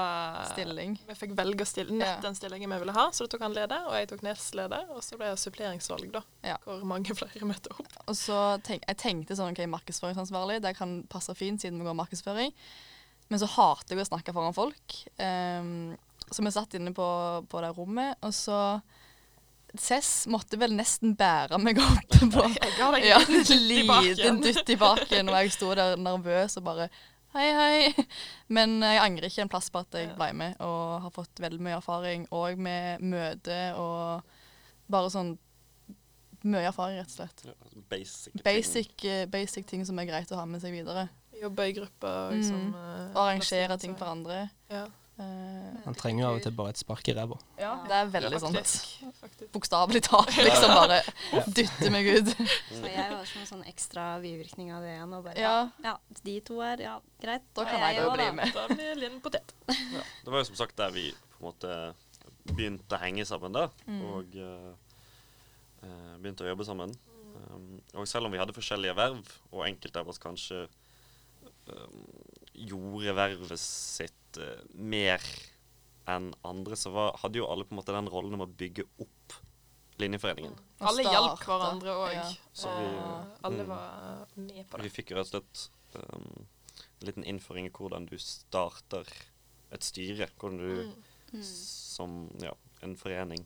Stilling. 0.51 0.99
Vi 1.07 1.17
fikk 1.21 1.37
velge 1.39 1.69
still, 1.69 1.95
nett 1.95 2.27
den 2.27 2.35
stillingen 2.35 2.75
vi 2.75 2.81
ville 2.83 2.97
ha, 2.99 3.07
så 3.15 3.23
da 3.23 3.31
tok 3.37 3.47
han 3.47 3.55
leder, 3.55 3.87
og 3.87 3.95
jeg 3.95 4.11
tok 4.11 4.27
nestleder, 4.27 4.91
og 4.91 4.99
så 5.07 5.15
ble 5.15 5.31
det 5.31 5.39
suppleringsvalg, 5.39 6.11
da. 6.19 6.25
Ja. 6.43 6.59
Hvor 6.67 6.83
mange 6.91 7.15
flere 7.23 7.47
møtte 7.47 7.71
opp. 7.71 7.87
Og 8.03 8.19
så 8.19 8.43
tenk, 8.67 8.83
jeg 8.83 8.99
tenkte 8.99 9.39
sånn, 9.39 9.55
ok, 9.55 9.63
markedsføringsansvarlig, 9.79 10.59
det 10.67 10.75
kan 10.75 10.99
passe 11.07 11.39
fint 11.39 11.63
siden 11.63 11.79
vi 11.79 11.87
går 11.87 12.01
markedsføring. 12.03 12.51
Men 13.29 13.41
så 13.41 13.49
hater 13.53 13.95
jeg 13.95 14.05
å 14.05 14.09
snakke 14.09 14.33
foran 14.33 14.55
folk. 14.55 14.95
Um, 15.21 15.93
så 16.29 16.45
vi 16.45 16.53
satt 16.53 16.73
inne 16.77 16.93
på, 16.93 17.09
på 17.49 17.61
det 17.63 17.73
rommet, 17.77 18.17
og 18.25 18.33
så 18.35 18.79
Cess 19.77 20.25
måtte 20.25 20.57
vel 20.57 20.71
nesten 20.73 21.11
bære 21.13 21.59
meg 21.61 21.77
opp 21.83 22.15
på 22.33 22.45
Jeg 22.55 22.71
ga 22.73 22.87
deg 22.95 23.03
ja, 23.05 23.19
en 23.21 23.67
liten 23.69 24.39
dytt 24.41 24.71
i 24.73 24.77
baken. 24.81 25.29
og 25.29 25.35
jeg 25.37 25.51
sto 25.53 25.69
der 25.77 25.93
nervøs 26.01 26.57
og 26.57 26.65
bare 26.65 26.87
Hei, 27.35 27.51
hei. 27.53 28.05
Men 28.55 28.79
jeg 28.81 29.01
angrer 29.03 29.29
ikke 29.29 29.43
en 29.45 29.51
plass 29.51 29.69
på 29.69 29.83
at 29.83 29.93
jeg 29.93 30.09
ble 30.17 30.31
med, 30.33 30.55
og 30.65 31.03
har 31.03 31.13
fått 31.13 31.41
veldig 31.43 31.61
mye 31.61 31.77
erfaring 31.77 32.25
òg 32.33 32.57
med 32.57 33.03
møte 33.05 33.59
og 33.77 34.25
bare 34.89 35.13
sånn 35.13 35.35
Mye 36.39 36.69
erfaring, 36.69 36.95
rett 37.01 37.11
og 37.11 37.17
slett. 37.17 37.41
Ja, 37.43 37.53
altså 37.65 37.81
basic, 37.91 38.93
ting. 38.95 39.09
Eh, 39.11 39.25
basic 39.27 39.65
ting 39.67 39.81
som 39.83 39.97
er 39.99 40.05
greit 40.07 40.29
å 40.31 40.37
ha 40.39 40.45
med 40.47 40.61
seg 40.63 40.71
videre. 40.71 41.09
Jobbe 41.39 41.67
i 41.69 41.75
grupper. 41.77 42.31
Mm. 42.31 42.39
Liksom, 42.39 42.63
mm. 42.73 43.11
Og 43.13 43.21
arrangere 43.23 43.77
ting 43.81 43.95
for 43.99 44.11
andre. 44.11 44.41
Ja, 44.69 44.87
Eh, 45.19 45.79
Man 45.85 45.95
trenger 45.99 46.21
jo 46.23 46.27
av 46.29 46.37
og 46.37 46.43
til 46.45 46.53
bare 46.55 46.71
et 46.71 46.79
spark 46.79 47.09
i 47.11 47.13
ræva. 47.15 47.35
ja, 47.59 47.73
det 47.89 47.95
er 47.97 48.11
veldig 48.13 48.39
sånn 48.39 48.53
faktisk. 48.55 48.85
faktisk. 49.19 49.49
bokstavelig 49.51 50.01
talt, 50.07 50.31
liksom 50.47 50.71
bare 50.71 50.99
dytte 51.57 51.89
meg 51.91 52.07
ut. 52.07 52.29
Så 52.71 52.83
jeg 52.87 53.07
var 53.11 53.25
som 53.27 53.41
en 53.41 53.49
sånn 53.49 53.65
ekstra 53.67 54.05
bivirkning 54.23 54.71
av 54.71 54.85
det 54.85 54.93
igjen. 54.93 55.15
Og 55.17 55.25
bare, 55.27 55.35
Ja. 55.43 55.57
ja, 55.83 55.97
de 56.23 56.37
to 56.47 56.61
er 56.63 56.85
ja, 56.85 56.95
greit. 57.19 57.43
Da 57.53 57.67
kan 57.67 57.83
jeg, 57.83 57.97
jeg 57.97 58.05
jo 58.05 58.13
bli 58.15 58.29
med. 58.39 58.53
Da 58.55 58.67
med 58.71 59.01
Linn 59.01 59.19
potet. 59.25 59.51
Ja. 59.67 60.05
Det 60.23 60.31
var 60.31 60.39
jo 60.39 60.47
som 60.53 60.59
sagt 60.61 60.79
der 60.79 60.95
vi 60.95 61.09
på 61.11 61.41
en 61.41 61.49
måte 61.51 61.75
begynte 62.53 62.95
å 62.95 63.03
henge 63.03 63.27
sammen, 63.27 63.51
da. 63.51 63.67
Mm. 63.91 64.01
Og 64.13 64.39
eh, 64.39 64.71
eh, 65.83 66.13
begynte 66.23 66.47
å 66.47 66.53
jobbe 66.53 66.63
sammen. 66.69 66.95
Um, 67.39 67.81
og 67.93 68.07
selv 68.07 68.27
om 68.27 68.31
vi 68.31 68.39
hadde 68.39 68.55
forskjellige 68.55 68.95
verv, 68.95 69.27
og 69.51 69.67
enkelte 69.67 69.99
av 69.99 70.07
oss 70.11 70.19
kanskje 70.19 70.63
gjorde 72.53 73.15
vervet 73.17 73.61
sitt 73.61 74.37
eh, 74.41 74.61
mer 74.73 75.23
enn 76.09 76.31
andre, 76.47 76.77
så 76.79 76.91
var, 76.93 77.17
hadde 77.21 77.37
jo 77.41 77.47
alle 77.49 77.65
på 77.67 77.75
en 77.75 77.79
måte 77.81 77.93
den 77.95 78.09
rollen 78.09 78.33
om 78.37 78.45
å 78.47 78.49
bygge 78.59 78.85
opp 79.01 79.35
linjeforeningen. 79.99 80.55
Mm. 80.55 80.87
Alle 80.89 81.03
hjalp 81.05 81.43
hverandre 81.43 81.95
òg. 82.05 82.13
Ja. 82.15 82.27
Så 82.55 82.71
vi- 82.77 83.43
alle 83.45 83.65
mm. 83.65 83.69
var 83.69 84.25
med 84.35 84.63
på 84.69 84.77
det. 84.79 84.87
Vi 84.87 84.93
fikk 84.95 85.11
jo 85.11 85.19
rett 85.19 85.33
og 85.35 85.43
slett 85.43 85.69
um, 85.99 86.47
en 87.01 87.07
liten 87.09 87.27
innføring 87.27 87.67
i 87.67 87.73
hvordan 87.75 88.07
du 88.09 88.15
starter 88.17 89.05
et 89.71 89.85
styre. 89.85 90.29
Hvordan 90.39 90.57
du 90.57 90.91
Mm. 91.29 91.43
som 91.45 92.13
ja, 92.41 92.55
en 92.81 92.95
forening 92.97 93.43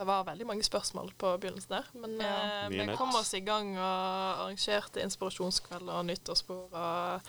Det 0.00 0.06
var 0.08 0.24
veldig 0.24 0.46
mange 0.48 0.64
spørsmål 0.64 1.10
på 1.20 1.34
begynnelsen 1.42 1.74
der, 1.74 1.88
men 2.00 2.14
Ja. 2.20 2.36
eh, 2.64 2.68
vi 2.72 2.96
kom 2.96 3.10
oss 3.18 3.34
i 3.36 3.42
gang 3.44 3.74
og 3.76 4.46
arrangerte 4.46 5.02
inspirasjonskveld 5.04 5.90
og 5.92 6.06
nyttårsbord 6.08 6.72
og 6.72 7.20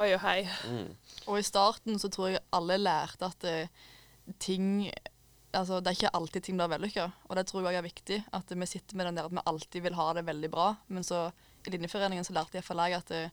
hoi 0.00 0.08
og 0.16 0.20
hei. 0.24 0.48
mm. 0.66 0.96
Og 1.28 1.38
i 1.38 1.46
starten 1.46 1.98
så 2.02 2.10
tror 2.10 2.32
jeg 2.32 2.42
alle 2.52 2.80
lærte 2.82 3.30
at 3.30 3.44
eh, 3.44 3.68
ting 4.40 4.90
altså, 5.54 5.78
det 5.80 5.92
er 5.92 5.98
ikke 6.00 6.14
alltid 6.18 6.42
ting 6.42 6.58
blir 6.58 6.68
vellykka. 6.68 7.06
Og 7.28 7.36
det 7.36 7.46
tror 7.46 7.68
jeg 7.70 7.78
er 7.78 7.86
viktig. 7.86 8.24
At 8.32 8.50
vi 8.50 8.66
sitter 8.66 8.96
med 8.96 9.06
den 9.06 9.14
der 9.16 9.24
at 9.30 9.32
vi 9.32 9.46
alltid 9.46 9.82
vil 9.82 9.94
ha 9.94 10.12
det 10.14 10.26
veldig 10.26 10.50
bra. 10.50 10.76
Men 10.88 11.04
så 11.04 11.28
i 11.66 11.70
Linjeforeningen 11.70 12.24
så 12.24 12.34
lærte 12.34 12.58
jeg 12.58 12.64
for 12.64 12.74
jeg 12.74 12.98
at 12.98 13.06
det, 13.08 13.30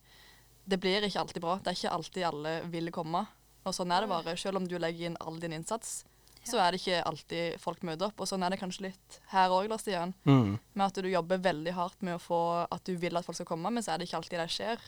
det 0.65 0.79
blir 0.79 1.01
ikke 1.01 1.19
alltid 1.19 1.41
bra. 1.41 1.57
Det 1.57 1.67
er 1.73 1.79
ikke 1.79 1.95
alltid 1.97 2.23
alle 2.29 2.61
vil 2.69 2.91
komme. 2.91 3.25
Og 3.65 3.73
sånn 3.73 3.91
er 3.91 4.01
det 4.05 4.09
bare. 4.09 4.37
Selv 4.37 4.57
om 4.57 4.67
du 4.67 4.77
legger 4.77 5.09
inn 5.09 5.17
all 5.19 5.39
din 5.39 5.53
innsats, 5.57 6.03
så 6.45 6.59
er 6.61 6.71
det 6.75 6.81
ikke 6.81 6.99
alltid 7.09 7.59
folk 7.61 7.81
møter 7.87 8.07
opp. 8.09 8.19
Og 8.21 8.27
sånn 8.29 8.43
er 8.45 8.53
det 8.53 8.59
kanskje 8.61 8.87
litt 8.89 9.19
her 9.33 9.49
òg, 9.53 9.67
Lars 9.71 9.81
Stian. 9.85 10.13
Mm. 10.25 10.55
Med 10.73 10.85
at 10.85 10.99
du 11.01 11.09
jobber 11.09 11.37
veldig 11.41 11.73
hardt 11.73 12.01
med 12.05 12.15
å 12.17 12.21
få 12.21 12.39
at 12.71 12.83
du 12.85 12.95
vil 13.01 13.17
at 13.17 13.25
folk 13.25 13.35
skal 13.39 13.49
komme, 13.49 13.71
men 13.73 13.83
så 13.83 13.93
er 13.93 13.97
det 14.01 14.07
ikke 14.09 14.17
alltid 14.21 14.39
det 14.39 14.49
skjer. 14.53 14.79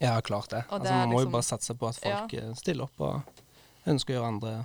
Ja, 0.00 0.16
klart 0.24 0.50
det. 0.50 0.64
Og 0.70 0.80
det 0.82 0.88
Altså, 0.90 0.94
man 0.98 1.08
må 1.08 1.20
jo 1.20 1.26
liksom- 1.26 1.32
bare 1.32 1.42
satse 1.42 1.74
på 1.78 1.88
at 1.88 1.96
folk 2.00 2.32
ja. 2.32 2.54
stiller 2.54 2.84
opp 2.84 3.00
og 3.00 3.22
ønsker 3.86 4.14
å 4.14 4.16
gjøre 4.18 4.28
andre 4.28 4.64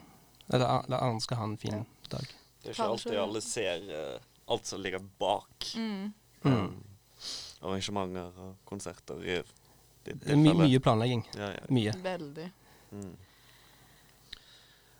Eller 0.49 0.65
at 0.65 0.89
andre 1.01 1.19
skal 1.21 1.37
ha 1.37 1.43
en 1.43 1.57
fin 1.57 1.85
dag. 2.09 2.25
Det 2.63 2.69
er 2.69 2.73
ikke 2.73 2.85
alltid 2.87 3.17
alle 3.19 3.41
ser 3.41 3.81
uh, 4.15 4.19
alt 4.47 4.65
som 4.65 4.79
ligger 4.81 4.99
bak 5.19 5.73
Mm. 5.75 6.13
Mm. 6.45 6.83
arrangementer 7.61 8.31
og 8.39 8.55
konserter. 8.65 9.19
I 9.25 9.43
Det 10.05 10.29
er 10.31 10.35
my 10.37 10.53
mye 10.53 10.79
planlegging. 10.79 11.25
Ja, 11.35 11.49
ja. 11.51 11.65
Mye. 11.69 11.91
Veldig. 12.03 12.51
Mm. 12.93 13.17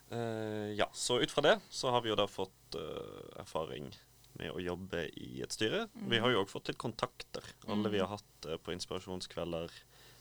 Eh, 0.10 0.72
ja, 0.80 0.90
så 0.94 1.20
ut 1.20 1.32
fra 1.32 1.44
det 1.44 1.56
så 1.70 1.92
har 1.92 2.04
vi 2.04 2.12
jo 2.12 2.18
da 2.20 2.28
fått 2.32 2.78
uh, 2.80 3.42
erfaring 3.42 3.90
med 4.38 4.54
å 4.54 4.62
jobbe 4.62 5.08
i 5.20 5.42
et 5.44 5.54
styre. 5.54 5.88
Vi 6.08 6.22
har 6.22 6.32
jo 6.32 6.44
òg 6.44 6.52
fått 6.52 6.72
litt 6.72 6.80
kontakter. 6.80 7.46
Alle 7.68 7.92
vi 7.92 8.00
har 8.04 8.14
hatt 8.14 8.48
uh, 8.48 8.56
på 8.62 8.76
inspirasjonskvelder 8.76 9.74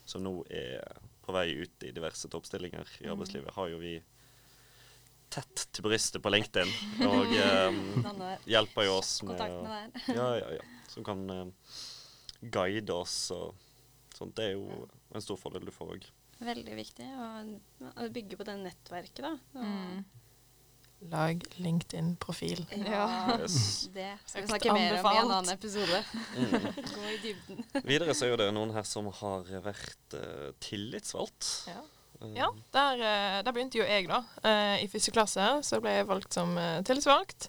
som 0.07 0.23
nå 0.23 0.41
er 0.49 0.81
på 1.25 1.35
vei 1.35 1.49
ut 1.59 1.83
i 1.83 1.91
diverse 1.91 2.29
toppstillinger 2.31 2.87
i 3.03 3.09
arbeidslivet, 3.11 3.51
har 3.55 3.71
jo 3.73 3.79
vi 3.81 3.97
tett 5.33 5.65
til 5.75 5.83
brystet 5.83 6.23
på 6.23 6.31
LinkedIn. 6.31 6.71
Og 7.07 7.33
um, 7.67 8.21
hjelper 8.47 8.87
jo 8.87 8.97
oss 9.01 9.11
med 9.27 9.41
med. 9.43 9.97
Ja, 10.07 10.29
ja, 10.39 10.53
ja. 10.55 10.67
Som 10.87 11.03
kan 11.03 11.25
eh, 11.29 11.73
guide 12.39 12.95
oss 12.95 13.17
og 13.35 13.57
sånt. 14.15 14.37
Det 14.39 14.51
er 14.51 14.55
jo 14.55 14.87
en 15.11 15.23
stor 15.23 15.39
fordel 15.39 15.67
du 15.67 15.73
får 15.75 15.97
òg. 15.97 16.07
Veldig 16.39 16.75
viktig 16.77 17.07
å, 17.17 18.07
bygge 18.13 18.37
på 18.37 18.45
det 18.45 18.55
nettverket, 18.61 19.23
da. 19.25 19.31
Mm. 19.57 20.05
Lag 21.11 21.43
LinkedIn-profil. 21.61 22.63
Ja, 22.89 23.37
Yes. 23.37 23.89
det 23.93 24.07
skal 24.25 24.41
vi 24.43 24.47
snakke 24.49 24.73
mer 24.73 24.95
om 24.97 25.05
i 25.11 25.17
en 25.19 25.31
annen 25.35 25.51
episode. 25.53 25.99
Mm. 26.33 26.65
Gå 26.95 27.03
i 27.11 27.17
dybden. 27.21 27.61
Videre 27.85 28.15
så 28.17 28.25
er 28.25 28.31
jo 28.33 28.39
det 28.41 28.47
noen 28.55 28.73
her 28.73 28.85
som 28.89 29.09
har 29.19 29.45
vært 29.65 30.17
uh, 30.17 30.49
tillitsvalgt. 30.63 31.51
Ja. 31.69 31.83
Eh, 32.21 32.33
Ja, 32.33 32.47
der, 32.73 33.01
eh, 33.05 33.39
der 33.45 33.53
begynte 33.53 33.77
jo 33.77 33.85
jeg, 33.85 34.07
da. 34.09 34.23
I 34.81 34.87
første 34.89 35.11
klasse 35.13 35.43
så 35.61 35.77
ble 35.83 35.91
jeg 35.99 36.07
valgt 36.09 36.33
som 36.33 36.55
eh, 36.57 36.79
tillitsvalgt. 36.81 37.45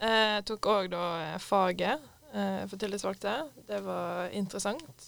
Jeg 0.00 0.46
tok 0.48 0.68
òg 0.72 0.88
da 0.94 1.02
eh, 1.26 1.38
faget 1.44 2.06
for 2.68 2.76
tillitsvalgte. 2.80 3.34
Det 3.68 3.78
var 3.84 4.28
interessant, 4.36 5.04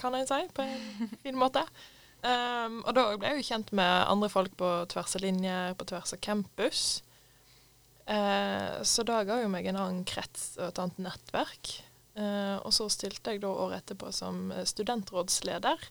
kan 0.00 0.12
jeg 0.16 0.26
si, 0.28 0.40
på 0.56 0.64
en 0.64 1.12
fin 1.22 1.36
måte. 1.40 1.62
Um, 2.24 2.78
og 2.88 2.94
da 2.96 3.02
ble 3.20 3.30
jeg 3.34 3.42
jo 3.42 3.48
kjent 3.50 3.72
med 3.76 4.06
andre 4.08 4.30
folk 4.32 4.54
på 4.56 4.68
tvers 4.88 5.16
av 5.18 5.24
linjer, 5.26 5.74
på 5.76 5.84
tvers 5.90 6.14
av 6.16 6.20
campus. 6.24 6.84
Uh, 8.08 8.80
så 8.84 9.04
da 9.04 9.22
ga 9.28 9.40
jo 9.42 9.50
meg 9.52 9.66
en 9.68 9.80
annen 9.80 10.04
krets 10.08 10.54
og 10.58 10.70
et 10.70 10.80
annet 10.80 11.02
nettverk. 11.06 11.74
Uh, 12.16 12.56
og 12.64 12.70
så 12.72 12.86
stilte 12.92 13.34
jeg 13.34 13.42
da 13.44 13.50
året 13.52 13.82
etterpå 13.82 14.12
som 14.14 14.48
studentrådsleder. 14.64 15.88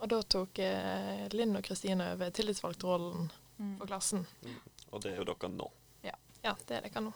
Og 0.00 0.10
da 0.12 0.20
tok 0.22 0.60
uh, 0.60 1.26
Linn 1.32 1.56
og 1.56 1.64
Kristine 1.66 2.12
over 2.16 2.32
tillitsvalgtrollen 2.36 3.28
Mm. 3.56 3.78
for 3.78 3.88
klassen. 3.88 4.26
Og 4.92 5.00
det 5.00 5.14
er 5.14 5.22
jo 5.22 5.24
dere 5.30 5.48
nå. 5.48 5.66
Ja, 6.04 6.12
det 6.68 6.74
er 6.76 6.82
dere 6.84 7.00
nå. 7.06 7.12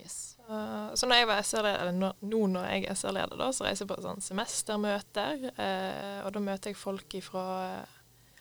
Yes. 0.00 0.36
Uh, 0.48 0.94
så 0.94 1.08
når 1.08 1.20
jeg 1.20 1.28
var 1.30 1.42
SR-leder, 1.42 1.92
nå, 1.96 2.10
nå 2.20 2.40
når 2.52 2.66
jeg 2.70 2.86
er 2.86 2.98
SR-leder, 2.98 3.52
så 3.52 3.66
reiser 3.66 3.84
jeg 3.84 3.90
på 3.90 4.00
sånn 4.04 4.24
semestermøter. 4.24 5.46
Uh, 5.56 6.18
og 6.26 6.34
da 6.36 6.42
møter 6.44 6.72
jeg 6.72 6.80
folk 6.80 7.16
fra 7.24 7.44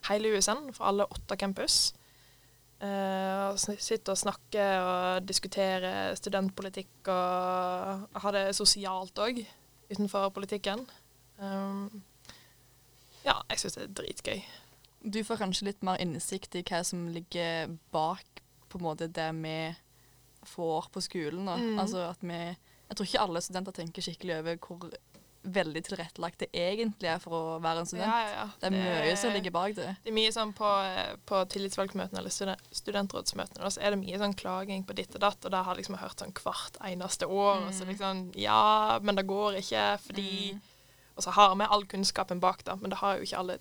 hele 0.09 0.35
USN, 0.35 0.67
fra 0.75 0.91
alle 0.91 1.07
åtte 1.15 1.37
campus. 1.39 1.93
Uh, 2.83 3.53
og 3.53 3.59
sitter 3.59 4.11
og 4.11 4.19
snakker 4.19 4.83
og 4.83 5.27
diskuterer 5.29 6.17
studentpolitikk 6.19 7.07
og 7.07 8.19
har 8.21 8.35
det 8.35 8.49
sosialt 8.57 9.23
òg, 9.23 9.39
utenfor 9.89 10.27
politikken. 10.35 10.83
Um, 11.39 12.03
ja, 13.25 13.39
jeg 13.49 13.63
syns 13.63 13.79
det 13.79 13.87
er 13.87 13.95
dritgøy. 14.01 14.43
Du 15.05 15.21
får 15.23 15.39
kanskje 15.39 15.69
litt 15.69 15.83
mer 15.85 16.01
innsikt 16.01 16.57
i 16.57 16.63
hva 16.65 16.81
som 16.85 17.07
ligger 17.13 17.73
bak 17.93 18.43
på 18.69 18.79
en 18.79 18.85
måte 18.85 19.07
det 19.07 19.29
vi 19.39 19.57
får 20.45 20.87
på 20.93 21.01
skolen. 21.01 21.45
Mm. 21.49 21.79
Altså 21.79 22.09
at 22.09 22.21
vi 22.21 22.39
Jeg 22.85 22.97
tror 22.97 23.05
ikke 23.07 23.21
alle 23.25 23.41
studenter 23.41 23.71
tenker 23.73 24.01
skikkelig 24.05 24.35
over 24.39 24.57
hvor 24.61 24.91
veldig 25.45 25.81
tilrettelagt 25.85 26.39
det 26.41 26.47
egentlig 26.57 27.05
er 27.09 27.19
for 27.21 27.33
å 27.37 27.59
være 27.61 27.79
en 27.83 27.85
student. 27.85 28.09
Ja, 28.09 28.29
ja. 28.33 28.45
Det 28.61 28.65
er 28.65 28.73
mye 28.73 29.15
som 29.17 29.33
ligger 29.33 29.51
bak 29.53 29.75
det. 29.77 29.91
Det 30.03 30.09
er 30.09 30.15
mye 30.17 30.31
sånn 30.33 30.53
på, 30.57 30.69
på 31.29 31.41
tillitsvalgtmøtene 31.53 32.17
eller 32.17 32.33
studen- 32.33 32.61
studentrådsmøtene, 32.73 33.69
så 33.69 33.81
er 33.81 33.93
det 33.93 33.99
mye 34.01 34.17
sånn 34.21 34.33
klaging 34.37 34.85
på 34.89 34.95
ditt 34.97 35.13
og 35.17 35.21
datt, 35.21 35.45
og 35.45 35.51
det 35.53 35.61
har 35.67 35.75
liksom 35.77 35.97
hørt 36.01 36.17
sånn 36.23 36.33
hvert 36.33 36.79
eneste 36.89 37.25
år, 37.29 37.61
og 37.67 37.73
så 37.77 37.85
Mm. 37.85 37.89
liksom 37.93 38.23
Ja, 38.41 38.99
men 39.03 39.15
det 39.15 39.27
går 39.27 39.57
ikke 39.61 39.85
fordi 40.07 40.53
Mm. 40.53 40.61
Og 41.17 41.23
så 41.23 41.31
har 41.31 41.55
vi 41.55 41.63
all 41.63 41.85
kunnskapen 41.85 42.39
bak, 42.41 42.63
da, 42.65 42.75
men 42.75 42.89
det 42.89 42.97
har 42.99 43.15
jo 43.17 43.23
ikke 43.23 43.37
alle 43.37 43.59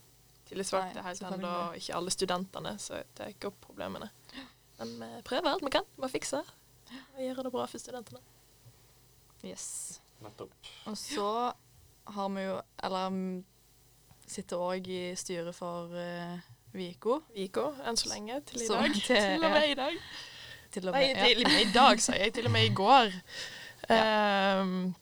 tillitsvalgte 0.49 1.03
helt 1.05 1.21
ennå, 1.23 1.69
og 1.69 1.77
ikke 1.77 1.95
alle 1.95 2.11
studentene, 2.11 2.79
så 2.79 3.05
det 3.15 3.21
er 3.21 3.29
ikke 3.31 3.47
opp 3.53 3.61
problemene. 3.61 4.09
Men 4.79 4.89
vi 4.99 5.23
prøver 5.23 5.53
alt 5.53 5.63
vi 5.63 5.71
kan 5.71 5.85
med 5.99 6.09
å 6.11 6.13
fikse 6.13 6.43
og 7.17 7.21
gjøre 7.23 7.43
det 7.47 7.53
bra 7.53 7.67
for 7.67 7.79
studentene. 7.79 8.21
Yes. 9.45 10.01
Nettopp. 10.25 10.53
Og 10.87 10.97
så 10.99 11.53
har 12.15 12.29
vi 12.33 12.43
jo 12.47 12.61
Eller 12.85 13.09
mm, 13.11 13.45
sitter 14.27 14.57
òg 14.57 14.87
i 14.89 15.01
styret 15.21 15.55
for 15.55 15.93
uh, 15.93 16.39
Viko. 16.73 17.21
Viko, 17.35 17.71
enn 17.85 17.97
så 17.97 18.09
lenge, 18.15 18.41
til 18.49 18.63
i 18.63 18.67
Så 18.67 18.75
dag. 18.81 18.95
til- 18.95 19.05
til 19.07 19.45
og 19.45 19.51
med 19.51 19.69
i 19.69 19.75
dag. 19.75 19.99
Til 20.75 20.89
og 20.89 20.95
med, 20.97 21.15
Nei, 21.15 21.35
til 21.35 21.45
og 21.45 21.51
med 21.53 21.61
i 21.67 21.73
dag, 21.75 22.01
sa 22.03 22.13
jeg. 22.19 22.33
Til 22.35 22.47
og 22.47 22.53
med 22.57 22.65
i 22.71 22.75
går. 22.75 23.13
Ehm, 23.95 24.95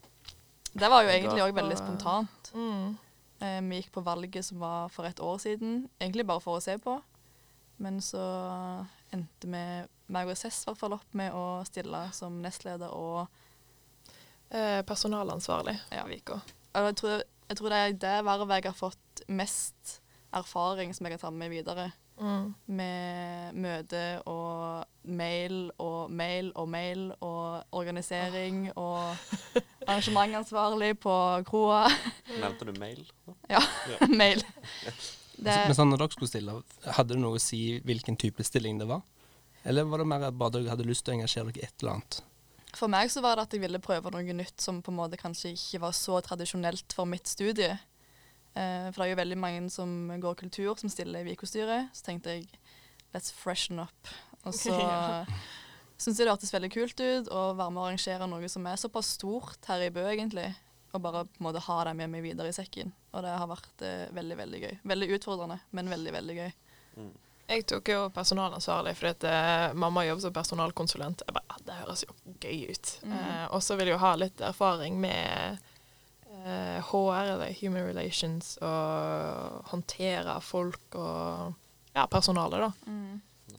Det 0.74 0.88
var 0.90 1.02
jo 1.02 1.08
egentlig 1.08 1.42
òg 1.42 1.54
veldig 1.54 1.78
spontant. 1.78 2.52
mm. 2.54 2.98
Eh, 3.42 3.60
vi 3.60 3.80
gikk 3.80 3.92
på 3.92 4.00
valget 4.06 4.44
som 4.44 4.60
var 4.60 4.88
for 4.88 5.02
et 5.04 5.18
år 5.20 5.38
siden, 5.38 5.88
egentlig 6.00 6.26
bare 6.26 6.40
for 6.40 6.56
å 6.58 6.62
se 6.62 6.76
på. 6.78 7.02
Men 7.78 7.98
så 8.00 8.20
endte 9.12 9.48
vi, 9.50 9.62
meg 10.14 10.28
og 10.28 10.36
SS 10.36 10.62
i 10.62 10.70
hvert 10.70 10.80
fall, 10.82 10.96
opp 10.98 11.16
med 11.18 11.32
å 11.36 11.46
stille 11.68 12.04
som 12.16 12.40
nestleder 12.44 12.92
og 12.94 13.26
Eh, 14.52 14.82
personalansvarlig 14.82 15.78
Ja. 15.90 16.04
Vika. 16.04 16.40
jeg 16.74 16.96
tror, 16.96 17.22
jeg 17.48 17.56
tror 17.56 17.68
det 17.68 17.78
er 17.78 17.92
det 17.92 18.24
vervet 18.24 18.64
jeg 18.64 18.64
har 18.64 18.76
fått 18.76 19.22
mest 19.28 20.00
erfaring 20.32 20.92
som 20.94 21.06
jeg 21.06 21.18
kan 21.18 21.18
ta 21.18 21.30
med 21.30 21.50
videre. 21.50 21.92
Mm. 22.20 22.54
Med 22.66 23.54
møte 23.54 24.22
og 24.26 24.84
mail 25.04 25.70
og 25.78 26.10
mail 26.10 26.52
og 26.54 26.68
mail 26.68 27.12
og 27.20 27.64
organisering 27.72 28.70
og 28.76 29.16
arrangementansvarlig 29.86 31.00
på 31.00 31.44
kroa. 31.48 31.88
Nevnte 32.42 32.68
du 32.68 32.78
mail? 32.78 33.10
Ja, 33.48 33.60
mail. 34.08 34.44
Det, 35.38 35.56
Men 35.66 35.74
sånn 35.74 35.90
når 35.90 36.04
dere 36.04 36.12
skulle 36.12 36.28
stille, 36.28 36.62
hadde 36.84 37.14
det 37.14 37.22
noe 37.24 37.40
å 37.40 37.42
si 37.42 37.80
hvilken 37.80 38.16
type 38.20 38.44
stilling 38.44 38.78
det 38.78 38.86
var? 38.86 39.00
Eller 39.64 39.86
var 39.86 40.02
det 40.02 40.08
mer 40.10 40.24
at 40.28 40.34
bare 40.38 40.56
dere 40.58 40.72
hadde 40.72 40.86
lyst 40.88 41.04
til 41.06 41.14
å 41.14 41.18
engasjere 41.20 41.52
dere 41.52 41.62
i 41.62 41.66
et 41.68 41.82
eller 41.84 41.96
annet? 41.98 42.20
For 42.72 42.88
meg 42.88 43.10
så 43.12 43.20
var 43.22 43.36
det 43.36 43.44
at 43.46 43.54
jeg 43.54 43.60
ville 43.62 43.78
prøve 43.84 44.10
noe 44.14 44.34
nytt 44.34 44.62
som 44.64 44.80
på 44.82 44.90
en 44.90 44.96
måte 45.02 45.18
kanskje 45.20 45.52
ikke 45.52 45.82
var 45.84 45.92
så 45.96 46.18
tradisjonelt 46.24 46.94
for 46.96 47.04
mitt 47.06 47.28
studie. 47.28 47.74
Eh, 48.56 48.86
for 48.90 49.02
det 49.02 49.06
er 49.06 49.12
jo 49.12 49.20
veldig 49.20 49.38
mange 49.40 49.68
som 49.72 49.92
går 50.20 50.38
kultur, 50.40 50.72
som 50.80 50.90
stiller 50.92 51.20
i 51.20 51.28
Viko-styret. 51.30 51.92
Så 51.92 52.06
tenkte 52.08 52.38
jeg 52.38 52.48
let's 53.14 53.32
freshen 53.36 53.80
up. 53.84 54.12
Og 54.46 54.56
så 54.56 54.72
Ja. 54.80 55.24
syns 56.00 56.18
jeg 56.18 56.26
det 56.26 56.32
hørtes 56.32 56.52
veldig 56.54 56.72
kult 56.74 56.98
ut 57.04 57.28
å 57.30 57.42
være 57.54 57.70
med 57.70 57.82
og 57.82 57.86
arrangere 57.90 58.26
noe 58.26 58.48
som 58.50 58.64
er 58.66 58.80
såpass 58.80 59.12
stort 59.20 59.68
her 59.70 59.84
i 59.86 59.92
Bø, 59.94 60.02
egentlig. 60.10 60.48
Og 60.96 61.00
bare 61.04 61.22
på 61.28 61.40
en 61.40 61.46
måte 61.46 61.60
ha 61.68 61.76
det 61.88 61.92
med 62.00 62.10
meg 62.12 62.24
videre 62.24 62.50
i 62.50 62.56
sekken. 62.56 62.90
Og 63.12 63.22
det 63.24 63.36
har 63.36 63.48
vært 63.52 63.84
eh, 63.86 64.08
veldig, 64.16 64.36
veldig 64.40 64.62
gøy. 64.64 64.72
Veldig 64.96 65.10
utfordrende, 65.20 65.60
men 65.76 65.92
veldig, 65.92 66.12
veldig 66.18 66.38
gøy. 66.40 66.50
Jeg 67.48 67.66
tok 67.66 67.88
jo 67.88 68.04
personalansvarlig 68.14 68.94
fordi 68.96 69.10
at 69.10 69.24
eh, 69.28 69.72
mamma 69.74 70.04
jobber 70.06 70.20
som 70.22 70.32
personalkonsulent. 70.32 71.22
Jeg 71.26 71.34
bare, 71.34 71.44
ah, 71.48 71.58
Det 71.66 71.74
høres 71.82 72.04
jo 72.06 72.14
gøy 72.40 72.70
ut. 72.70 72.92
Mm. 73.04 73.12
Eh, 73.18 73.46
og 73.52 73.62
så 73.62 73.76
vil 73.76 73.86
jeg 73.90 73.96
jo 73.98 74.02
ha 74.04 74.14
litt 74.16 74.40
erfaring 74.40 74.96
med 75.02 75.58
eh, 76.30 76.78
HR, 76.88 77.34
eller 77.34 77.52
Human 77.60 77.84
Relations, 77.90 78.54
og 78.62 79.68
håndtere 79.72 80.38
folk 80.40 80.94
og 80.94 81.52
ja, 81.94 82.06
personalet, 82.06 82.64
da. 82.64 82.70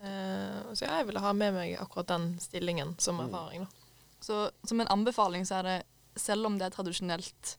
Eh, 0.04 0.74
så 0.74 0.86
ja, 0.88 0.98
jeg 1.00 1.08
ville 1.12 1.22
ha 1.24 1.34
med 1.38 1.54
meg 1.56 1.76
akkurat 1.80 2.08
den 2.16 2.32
stillingen 2.42 2.96
som 3.00 3.20
Mm. 3.22 3.28
erfaring, 3.28 3.62
da. 3.68 3.68
Så 4.24 4.50
som 4.64 4.80
en 4.82 4.88
anbefaling 4.88 5.46
så 5.46 5.60
er 5.60 5.64
det, 5.64 5.78
selv 6.16 6.46
om 6.46 6.58
det 6.58 6.66
er 6.66 6.76
tradisjonelt 6.76 7.58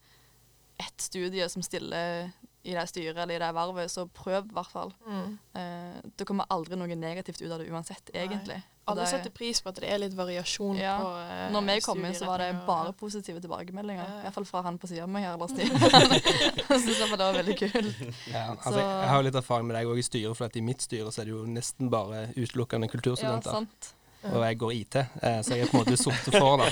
ett 1.14 1.30
studie 1.30 1.49
som 1.49 1.62
stiller 1.62 2.30
i 2.64 2.73
det 2.73 2.87
styret 2.88 3.16
eller 3.16 3.35
i 3.37 3.38
det 3.38 3.50
vervet, 3.54 3.90
så 3.92 4.06
prøv 4.09 4.47
i 4.49 4.54
hvert 4.56 4.71
fall. 4.73 4.92
Mm. 5.06 5.38
Eh, 5.54 6.04
det 6.16 6.25
kommer 6.25 6.47
aldri 6.49 6.78
noe 6.80 6.97
negativt 6.97 7.42
ut 7.42 7.50
av 7.52 7.61
det 7.61 7.68
uansett, 7.68 8.09
egentlig. 8.14 8.56
Og 8.85 8.92
Alle 8.94 9.04
setter 9.09 9.33
pris 9.33 9.61
på 9.64 9.68
at 9.68 9.78
det 9.80 9.88
er 9.88 10.00
litt 10.00 10.14
variasjon 10.16 10.76
Ja. 10.76 10.99
på 11.00 11.11
eh, 11.21 11.50
Når 11.52 11.66
vi 11.68 11.76
kom 11.85 12.04
inn, 12.04 12.14
så 12.16 12.26
var 12.28 12.40
det 12.40 12.50
bare 12.66 12.92
positive 12.92 13.40
tilbakemeldinger. 13.40 14.04
Ja, 14.04 14.14
ja. 14.14 14.21
I 14.21 14.25
hvert 14.26 14.38
fall 14.38 14.49
fra 14.49 14.62
han 14.64 14.78
på 14.80 14.88
siden 14.88 15.04
av 15.04 15.12
meg 15.12 15.25
her, 15.25 15.37
Lars 15.40 15.52
Stian. 15.52 15.76
Jeg 15.76 16.80
synes 16.80 17.00
i 17.00 17.09
det 17.09 17.21
var 17.21 17.37
veldig 17.37 17.59
kult. 17.61 18.02
Ja, 18.35 18.47
altså, 18.56 18.80
jeg 18.80 19.09
har 19.12 19.21
jo 19.21 19.28
litt 19.28 19.40
erfaring 19.40 19.68
med 19.68 19.76
deg 19.76 19.88
òg 19.92 20.00
i 20.00 20.06
styret, 20.09 20.37
for 20.37 20.49
at 20.49 20.56
i 20.56 20.64
mitt 20.64 20.85
styre 20.85 21.12
så 21.12 21.21
er 21.23 21.30
det 21.30 21.37
jo 21.37 21.44
nesten 21.49 21.92
bare 21.92 22.26
utelukkende 22.37 22.88
Ja, 23.21 23.40
sant. 23.44 23.92
Og 24.31 24.45
jeg 24.45 24.59
går 24.61 24.75
IT, 24.75 24.97
eh, 25.00 25.40
så 25.45 25.57
jeg 25.57 25.66
er 25.66 25.71
på 25.71 25.78
en 25.78 25.85
måte 25.85 26.00
sorte 26.00 26.33
for 26.35 26.62
da. 26.62 26.69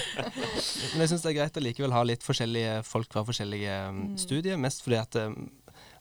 Men 0.92 1.04
jeg 1.04 1.12
syns 1.12 1.24
det 1.24 1.32
er 1.32 1.38
greit 1.40 1.58
å 1.58 1.64
likevel 1.64 1.96
ha 1.96 2.04
litt 2.06 2.24
forskjellige 2.26 2.78
folk 2.88 3.12
fra 3.12 3.24
forskjellige 3.28 3.80
mm. 3.96 4.06
studier, 4.20 4.60
mest 4.60 4.84
fordi 4.84 5.00
at 5.02 5.20
eh, 5.24 5.34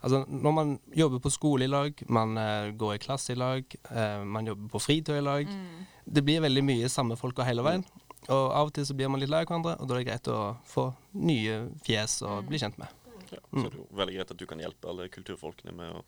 Altså, 0.01 0.23
når 0.25 0.53
man 0.57 0.69
jobber 0.97 1.19
på 1.21 1.29
skole 1.29 1.67
i 1.67 1.69
lag, 1.69 1.99
man 2.09 2.33
uh, 2.33 2.71
går 2.73 2.95
i 2.95 3.01
klasse 3.03 3.35
i 3.35 3.37
lag, 3.37 3.75
uh, 3.91 4.23
man 4.25 4.47
jobber 4.49 4.71
på 4.73 4.81
fritid 4.81 5.19
i 5.19 5.21
lag 5.21 5.45
Mm. 5.45 5.85
Det 6.05 6.23
blir 6.25 6.41
veldig 6.41 6.63
mye 6.65 6.89
samme 6.89 7.15
folka 7.15 7.45
hele 7.45 7.61
veien. 7.61 7.83
Og 8.27 8.45
av 8.51 8.71
og 8.71 8.73
til 8.73 8.85
så 8.85 8.95
blir 8.97 9.09
man 9.09 9.21
litt 9.21 9.29
lei 9.29 9.43
av 9.43 9.47
hverandre, 9.47 9.75
og 9.79 9.87
da 9.87 9.93
er 9.93 10.01
det 10.01 10.07
greit 10.09 10.29
å 10.33 10.39
få 10.67 10.87
nye 11.13 11.59
fjes 11.85 12.17
og 12.25 12.49
bli 12.49 12.59
kjent 12.61 12.81
med. 12.81 12.89
Ja, 13.31 13.37
Mm. 13.51 13.63
så 13.63 13.69
det 13.69 13.73
er 13.73 13.77
jo 13.77 13.87
veldig 14.01 14.15
greit 14.15 14.31
at 14.31 14.37
du 14.37 14.45
kan 14.45 14.59
hjelpe 14.59 14.89
alle 14.89 15.07
kulturfolkene 15.07 15.71
med 15.71 15.93
å 15.93 16.01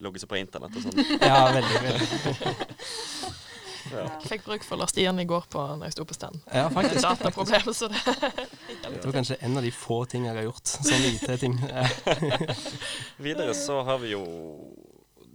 logge 0.00 0.20
seg 0.20 0.28
på 0.28 0.36
internett 0.36 0.76
og 0.76 0.82
sånn. 0.82 0.98
Ja, 1.22 1.46
veldig, 1.54 1.78
veldig. 1.86 3.34
Ja. 3.92 4.04
Jeg 4.20 4.30
fikk 4.32 4.44
bruk 4.46 4.64
for 4.66 4.80
Lars 4.80 4.90
Stian 4.94 5.18
i 5.22 5.26
går 5.28 5.46
på, 5.52 5.60
når 5.78 5.86
jeg 5.88 5.96
sto 5.96 6.04
på 6.08 6.16
stand. 6.16 6.40
Ja, 6.54 6.66
faktisk. 6.72 7.02
Dataproblem, 7.04 7.70
så 7.76 7.88
det 7.92 8.02
Det 8.82 9.04
var 9.04 9.16
kanskje 9.18 9.36
en 9.46 9.56
av 9.60 9.62
de 9.66 9.70
få 9.74 10.00
ting 10.10 10.26
jeg 10.26 10.34
har 10.38 10.46
gjort. 10.48 10.66
Sånn 10.86 11.06
IT-ting. 11.12 11.56
Videre 13.26 13.54
så 13.56 13.80
har 13.86 13.98
vi 14.02 14.12
jo 14.14 14.22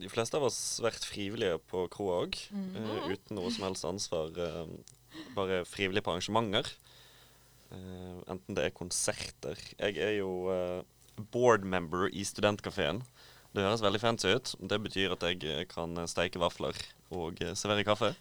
de 0.01 0.09
fleste 0.09 0.37
av 0.39 0.47
oss 0.47 0.59
vært 0.81 1.03
frivillige 1.05 1.59
på 1.69 1.85
kroa 1.93 2.23
òg, 2.25 2.37
Mm. 2.51 3.11
uten 3.13 3.37
noe 3.37 3.51
som 3.53 3.67
helst 3.67 3.85
ansvar. 3.85 4.31
Uh, 4.33 4.65
bare 5.35 5.61
frivillig 5.67 6.01
på 6.03 6.11
arrangementer. 6.15 6.65
Uh, 7.71 8.19
enten 8.31 8.55
det 8.57 8.65
er 8.65 8.73
konserter 8.75 9.55
Jeg 9.79 9.95
er 10.03 10.17
jo 10.17 10.49
eh, 10.51 10.81
board 11.31 11.63
member 11.63 12.09
i 12.11 12.23
Studentkafeen. 12.27 12.99
Det 13.53 13.63
høres 13.63 13.83
veldig 13.83 13.99
fancy 14.01 14.27
ut. 14.35 14.51
Det 14.59 14.79
betyr 14.83 15.13
at 15.15 15.23
jeg 15.27 15.43
eh, 15.47 15.63
kan 15.71 15.95
steike 16.07 16.39
vafler 16.39 16.75
og 17.11 17.39
eh, 17.43 17.53
servere 17.55 17.83
kaffe. 17.87 18.13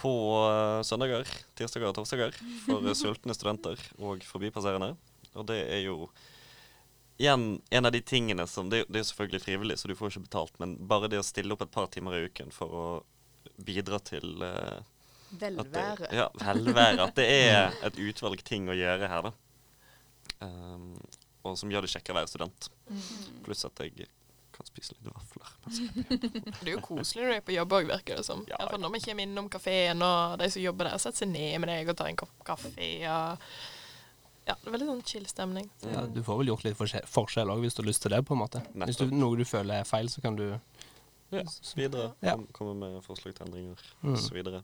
På 0.00 0.12
eh, 0.50 0.82
søndager, 0.86 1.28
tirsdager 1.58 1.90
og 1.90 1.96
torsdager 1.98 2.36
for 2.66 2.92
sultne 3.00 3.36
studenter 3.36 3.80
og 3.98 4.24
forbipasserende. 4.26 4.94
Og 5.34 5.46
det 5.50 5.60
er 5.64 5.84
jo 5.86 6.08
igjen 7.18 7.60
en 7.70 7.86
av 7.86 7.92
de 7.94 8.00
tingene 8.02 8.46
som 8.50 8.70
Det, 8.70 8.84
det 8.88 8.98
er 8.98 9.04
jo 9.04 9.10
selvfølgelig 9.12 9.42
frivillig, 9.44 9.78
så 9.78 9.90
du 9.90 9.94
får 9.98 10.12
ikke 10.12 10.26
betalt, 10.26 10.56
men 10.62 10.74
bare 10.90 11.10
det 11.10 11.20
å 11.22 11.26
stille 11.26 11.54
opp 11.54 11.62
et 11.62 11.74
par 11.74 11.86
timer 11.94 12.16
i 12.16 12.24
uken 12.26 12.50
for 12.54 12.74
å 12.74 12.86
bidra 13.62 14.00
til 14.02 14.42
uh, 14.42 14.82
det, 15.30 15.50
Velvære. 15.50 16.08
ja, 16.14 16.28
velvære. 16.40 17.06
At 17.06 17.16
det 17.18 17.26
er 17.26 17.76
et 17.86 17.98
utvalg 18.02 18.42
ting 18.46 18.68
å 18.70 18.76
gjøre 18.76 19.10
her, 19.10 19.28
da. 19.28 19.32
Um, 20.42 20.92
og 21.44 21.58
som 21.60 21.70
gjør 21.70 21.86
det 21.86 21.92
kjekkere 21.92 22.16
å 22.16 22.20
være 22.22 22.30
student. 22.32 22.68
Pluss 23.44 23.66
at 23.66 23.82
jeg 23.84 24.08
kan 24.54 24.66
spise 24.68 24.94
litt 24.94 25.06
vafler. 25.10 25.52
Det 26.62 26.66
er 26.68 26.72
jo 26.76 26.80
koselig 26.84 27.24
når 27.24 27.30
du 27.30 27.36
er 27.36 27.46
på 27.46 27.54
jobb 27.56 27.72
òg, 27.78 27.88
virker 27.90 28.18
det 28.20 28.24
som. 28.26 28.44
Ja, 28.50 28.58
ja. 28.62 28.78
når 28.80 28.92
vi 28.96 29.00
kommer 29.04 29.26
innom 29.26 29.48
kafeen 29.52 30.02
og 30.06 30.38
de 30.40 30.48
som 30.54 30.62
jobber 30.64 30.88
der, 30.90 30.98
setter 31.02 31.24
seg 31.24 31.32
ned 31.34 31.58
med 31.64 31.72
deg 31.72 31.90
og 31.92 31.96
tar 32.00 32.10
en 32.12 32.20
kopp 32.24 32.34
kaffe. 32.46 32.70
Og 32.74 32.84
ja, 34.44 34.54
det 34.60 34.68
er 34.68 34.74
veldig 34.74 34.88
sånn 34.90 35.04
chill 35.08 35.26
stemning. 35.30 35.68
Ja, 35.88 36.02
du 36.06 36.20
får 36.26 36.42
vel 36.42 36.50
gjort 36.52 36.64
litt 36.66 36.76
forskjell- 36.76 37.50
òg, 37.54 37.62
hvis 37.64 37.74
du 37.78 37.82
har 37.82 37.88
lyst 37.88 38.02
til 38.04 38.12
det. 38.12 38.22
på 38.28 38.34
en 38.36 38.42
måte. 38.42 38.60
Hvis 38.84 38.98
du, 39.00 39.06
noe 39.10 39.38
du 39.40 39.44
føler 39.48 39.80
er 39.80 39.88
feil, 39.88 40.10
så 40.12 40.20
kan 40.24 40.36
du 40.36 40.46
Ja, 41.32 41.42
videre. 41.74 42.10
Ja. 42.22 42.34
Komme 42.52 42.74
med 42.78 43.00
forslag 43.02 43.34
til 43.34 43.46
endringer 43.46 43.80
Mm. 44.04 44.12
og 44.12 44.18
så 44.20 44.34
videre. 44.36 44.60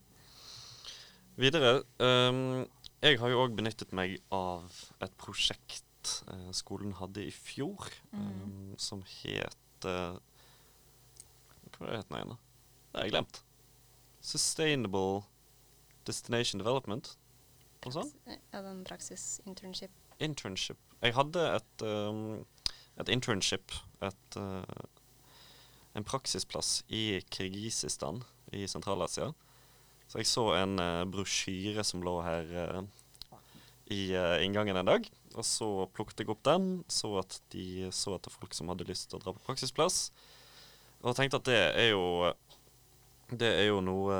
Videre 1.40 1.82
um, 1.98 2.66
Jeg 3.02 3.18
har 3.18 3.30
jo 3.32 3.40
òg 3.46 3.54
benyttet 3.56 3.92
meg 3.96 4.18
av 4.30 4.68
et 5.00 5.12
prosjekt 5.16 6.20
uh, 6.28 6.50
skolen 6.52 6.92
hadde 6.98 7.22
i 7.24 7.30
fjor, 7.32 7.88
um, 8.12 8.74
som 8.76 9.00
het 9.22 9.56
eh, 9.88 10.18
Hva 11.70 11.86
var 11.86 11.92
det 11.92 12.00
het 12.02 12.14
igjen? 12.14 12.34
da? 12.34 12.38
Det 12.90 12.98
har 12.98 13.06
jeg 13.06 13.14
glemt. 13.14 13.42
Sustainable 14.20 15.22
Destination 16.08 16.60
Development. 16.60 17.14
Noe 17.84 17.94
sånt? 17.94 18.16
Ja, 18.28 18.60
den 18.64 18.82
praksis-internship. 18.84 19.92
internship. 20.20 20.76
Jeg 21.00 21.14
hadde 21.16 21.44
et, 21.56 21.82
um, 21.86 22.44
et 23.00 23.08
internship, 23.08 23.72
et, 24.04 24.36
uh, 24.36 24.62
en 25.96 26.04
praksisplass 26.04 26.82
i 26.88 27.22
Kirgisistan 27.32 28.20
i 28.52 28.66
Sentral-Asia. 28.68 29.30
Så 30.10 30.20
jeg 30.20 30.28
så 30.28 30.44
en 30.58 30.76
uh, 30.82 31.06
brosjyre 31.08 31.84
som 31.86 32.04
lå 32.04 32.18
her 32.26 32.52
uh, 32.58 33.38
i 33.90 34.12
inngangen 34.44 34.76
en 34.76 34.86
dag. 34.86 35.08
Og 35.38 35.46
så 35.46 35.68
plukket 35.94 36.22
jeg 36.22 36.30
opp 36.32 36.42
den, 36.46 36.68
så 36.90 37.12
at 37.20 37.38
de 37.54 37.88
så 37.94 38.16
etter 38.16 38.34
folk 38.34 38.54
som 38.56 38.70
hadde 38.72 38.88
lyst 38.88 39.10
til 39.10 39.20
å 39.20 39.22
dra 39.22 39.34
på 39.36 39.44
praksisplass. 39.46 40.08
Og 41.00 41.16
tenkte 41.16 41.40
at 41.40 41.48
det 41.48 41.60
er 41.80 41.92
jo 41.94 42.32
Det 43.30 43.48
er 43.60 43.68
jo 43.70 43.78
noe 43.80 44.16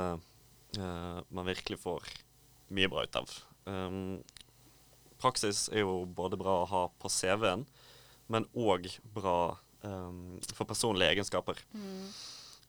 uh, 0.79 1.19
man 1.35 1.49
virkelig 1.49 1.81
får 1.83 2.07
mye 2.71 2.91
bra 2.91 3.03
ut 3.03 3.17
av. 3.19 3.33
Um, 3.67 4.21
praksis 5.19 5.67
er 5.75 5.83
jo 5.83 6.05
både 6.07 6.39
bra 6.39 6.61
å 6.63 6.69
ha 6.71 6.83
på 7.03 7.11
CV-en, 7.11 7.67
men 8.31 8.47
òg 8.55 8.87
bra 9.17 9.59
um, 9.83 10.39
for 10.55 10.71
personlige 10.71 11.17
egenskaper. 11.17 11.59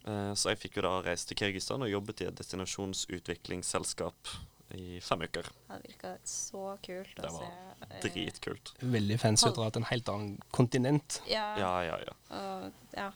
Eh, 0.02 0.32
så 0.34 0.50
jeg 0.50 0.62
fikk 0.64 0.80
jo 0.80 0.86
da 0.88 0.96
reist 1.06 1.30
til 1.30 1.38
Kirgistan 1.38 1.84
og 1.86 1.92
jobbet 1.92 2.24
i 2.24 2.30
et 2.30 2.40
destinasjonsutviklingsselskap 2.40 4.32
i 4.78 5.00
fem 5.04 5.22
uker. 5.26 5.48
Ja, 5.70 5.78
det 5.78 5.90
virka 5.92 6.12
så 6.28 6.78
kult 6.86 7.16
Det 7.18 7.28
å 7.30 7.34
var 7.36 7.46
se. 7.46 7.88
eh, 7.90 8.00
Dritkult. 8.06 8.74
Veldig 8.82 9.18
fancy 9.20 9.48
å 9.50 9.54
dra 9.56 9.70
til 9.72 9.82
en 9.84 9.90
helt 9.92 10.10
annen 10.14 10.38
kontinent. 10.52 11.22
Ja, 11.28 11.48
Ja, 11.60 11.72
ja, 11.84 11.98
ja. 12.08 12.16
Og, 12.40 12.72
ja. 12.98 13.10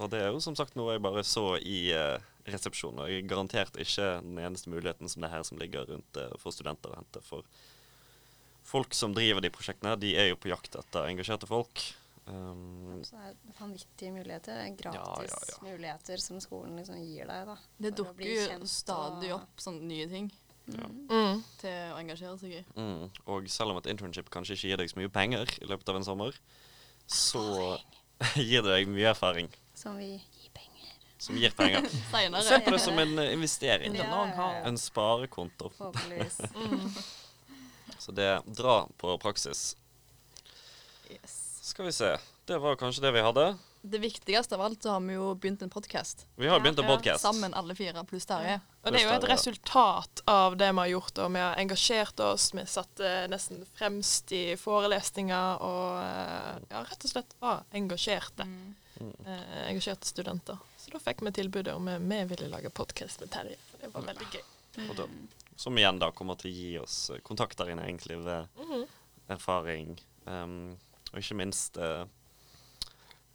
Og 0.00 0.10
det 0.10 0.20
er 0.22 0.30
jo 0.32 0.40
som 0.40 0.56
sagt 0.56 0.76
noe 0.76 0.94
jeg 0.94 1.02
bare 1.04 1.22
så 1.26 1.58
i 1.60 1.92
uh, 1.92 2.18
resepsjonen. 2.48 3.02
Og 3.04 3.10
jeg 3.10 3.24
er 3.24 3.28
garantert 3.28 3.76
ikke 3.76 4.06
den 4.24 4.38
eneste 4.38 4.70
muligheten 4.72 5.08
som 5.12 5.20
det 5.22 5.30
her 5.30 5.42
som 5.44 5.58
ligger 5.60 5.84
rundt 5.90 6.16
uh, 6.16 6.30
for 6.40 6.54
studenter 6.56 6.94
å 6.94 7.00
hente. 7.02 7.20
For 7.26 7.44
folk 8.64 8.94
som 8.94 9.12
driver 9.16 9.40
de 9.44 9.50
prosjektene, 9.52 9.96
de 10.00 10.14
er 10.16 10.30
jo 10.30 10.36
på 10.40 10.48
jakt 10.52 10.76
etter 10.78 11.08
engasjerte 11.10 11.48
folk. 11.50 11.82
Um, 12.30 13.00
Så 13.02 13.16
det 13.16 13.32
er 13.32 13.56
vanvittige 13.58 14.12
muligheter. 14.14 14.54
Det 14.54 14.66
er 14.68 14.76
gratis 14.78 15.32
Ja, 15.32 15.38
ja, 15.40 15.48
ja. 15.50 15.58
muligheter 15.66 16.20
som 16.22 16.38
skolen 16.40 16.76
liksom 16.78 17.00
gir 17.02 17.26
deg. 17.26 17.46
da. 17.48 17.56
Det 17.80 17.92
dukker 17.98 18.28
jo 18.30 18.66
stadig 18.70 19.32
opp 19.34 19.58
sånne 19.64 19.82
nye 19.90 20.06
ting 20.08 20.30
Mm. 21.10 21.40
til 21.60 21.92
å 21.94 21.98
engasjere 22.00 22.36
seg 22.40 22.52
i. 22.60 22.64
Mm. 22.76 23.06
Og 23.26 23.48
selv 23.50 23.72
om 23.74 23.80
et 23.80 23.88
internship 23.90 24.30
kanskje 24.32 24.56
ikke 24.56 24.68
gir 24.70 24.80
deg 24.82 24.90
så 24.92 24.98
mye 25.00 25.12
penger 25.12 25.50
i 25.60 25.68
løpet 25.70 25.88
av 25.92 25.98
en 26.00 26.06
sommer, 26.06 26.36
så 27.10 27.42
gir 28.36 28.62
det 28.62 28.70
deg 28.70 28.90
mye 28.92 29.10
erfaring 29.10 29.48
Som 29.74 29.96
vi 29.98 30.12
gir 30.14 30.50
penger. 30.54 30.92
som 31.18 31.36
gir 31.36 31.50
penger. 31.56 31.88
Se 32.48 32.60
på 32.64 32.70
det 32.76 32.80
som 32.80 32.98
en 32.98 33.18
eh, 33.18 33.32
investering. 33.34 33.96
Ja, 33.96 34.04
ja, 34.08 34.28
ja. 34.36 34.62
En 34.68 34.78
sparekonto. 34.78 35.72
Mm. 36.54 36.90
Så 38.00 38.12
det 38.16 38.30
dra 38.46 38.86
på 38.96 39.18
praksis. 39.20 39.76
Yes. 41.10 41.34
Skal 41.62 41.84
vi 41.90 41.92
se. 41.92 42.14
Det 42.48 42.58
var 42.58 42.76
kanskje 42.80 43.02
det 43.04 43.12
vi 43.12 43.20
hadde. 43.20 43.50
Det 43.82 43.98
viktigste 43.98 44.54
av 44.54 44.60
alt 44.60 44.82
så 44.82 44.90
har 44.90 45.00
vi 45.00 45.14
jo 45.14 45.30
begynt 45.34 45.62
en 45.62 45.70
podkast. 45.72 46.26
Vi 46.36 46.46
har 46.48 46.56
Ja, 46.58 46.62
begynt 46.62 46.78
en 46.78 46.84
ja, 46.84 46.96
podkast. 46.96 47.22
Sammen 47.24 47.54
alle 47.54 47.74
fire, 47.74 48.04
pluss 48.04 48.26
Terje. 48.28 48.58
Og 48.84 48.92
det 48.92 49.00
er 49.00 49.06
jo 49.08 49.14
et 49.16 49.24
resultat 49.30 50.20
av 50.28 50.56
det 50.60 50.68
vi 50.72 50.78
har 50.82 50.86
gjort. 50.92 51.18
og 51.18 51.32
Vi 51.32 51.38
har 51.40 51.56
engasjert 51.56 52.20
oss, 52.20 52.50
vi 52.54 52.64
satt 52.68 53.00
nesten 53.32 53.64
fremst 53.74 54.32
i 54.36 54.56
forelesninger 54.60 55.62
og 55.64 55.96
eh, 56.02 56.60
ja, 56.70 56.82
rett 56.84 57.04
og 57.08 57.10
slett 57.14 57.34
var 57.40 57.64
engasjerte. 57.72 58.46
Eh, 59.00 59.70
engasjerte 59.70 60.06
studenter. 60.06 60.58
Så 60.76 60.92
da 60.92 60.98
fikk 61.00 61.24
vi 61.24 61.32
tilbudet 61.32 61.74
om 61.74 61.86
vi 61.88 61.96
vi 61.98 62.24
ville 62.34 62.48
lage 62.52 62.70
podkast 62.70 63.20
med 63.24 63.30
Terje. 63.32 63.56
Det 63.80 63.88
var 63.94 64.02
veldig 64.02 64.28
gøy. 64.32 64.44
Og 64.90 64.96
da, 64.96 65.08
som 65.56 65.76
igjen 65.80 65.98
da 65.98 66.10
kommer 66.12 66.36
til 66.36 66.50
å 66.52 66.54
gi 66.54 66.78
oss 66.84 67.10
eh, 67.10 67.20
kontakter 67.24 67.70
i 67.72 67.74
næringslivet, 67.80 68.48
Mhm. 68.60 68.84
erfaring, 69.30 69.96
um, 70.26 70.76
og 71.12 71.18
ikke 71.20 71.36
minst 71.38 71.76
eh, 71.78 72.04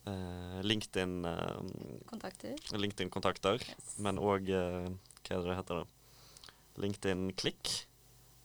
eh, 0.08 0.60
LinkedIn 0.66 1.26
eh, 1.26 2.06
Kontakter. 2.10 2.56
LinkedIn-kontakter, 2.74 3.60
Yes. 3.62 3.98
men 4.00 4.18
òg 4.22 4.50
Hva 4.50 5.42
det 5.42 5.50
det 5.50 5.58
heter? 5.58 5.84
da? 5.84 5.86
LinkedIn-klikk. 6.82 7.86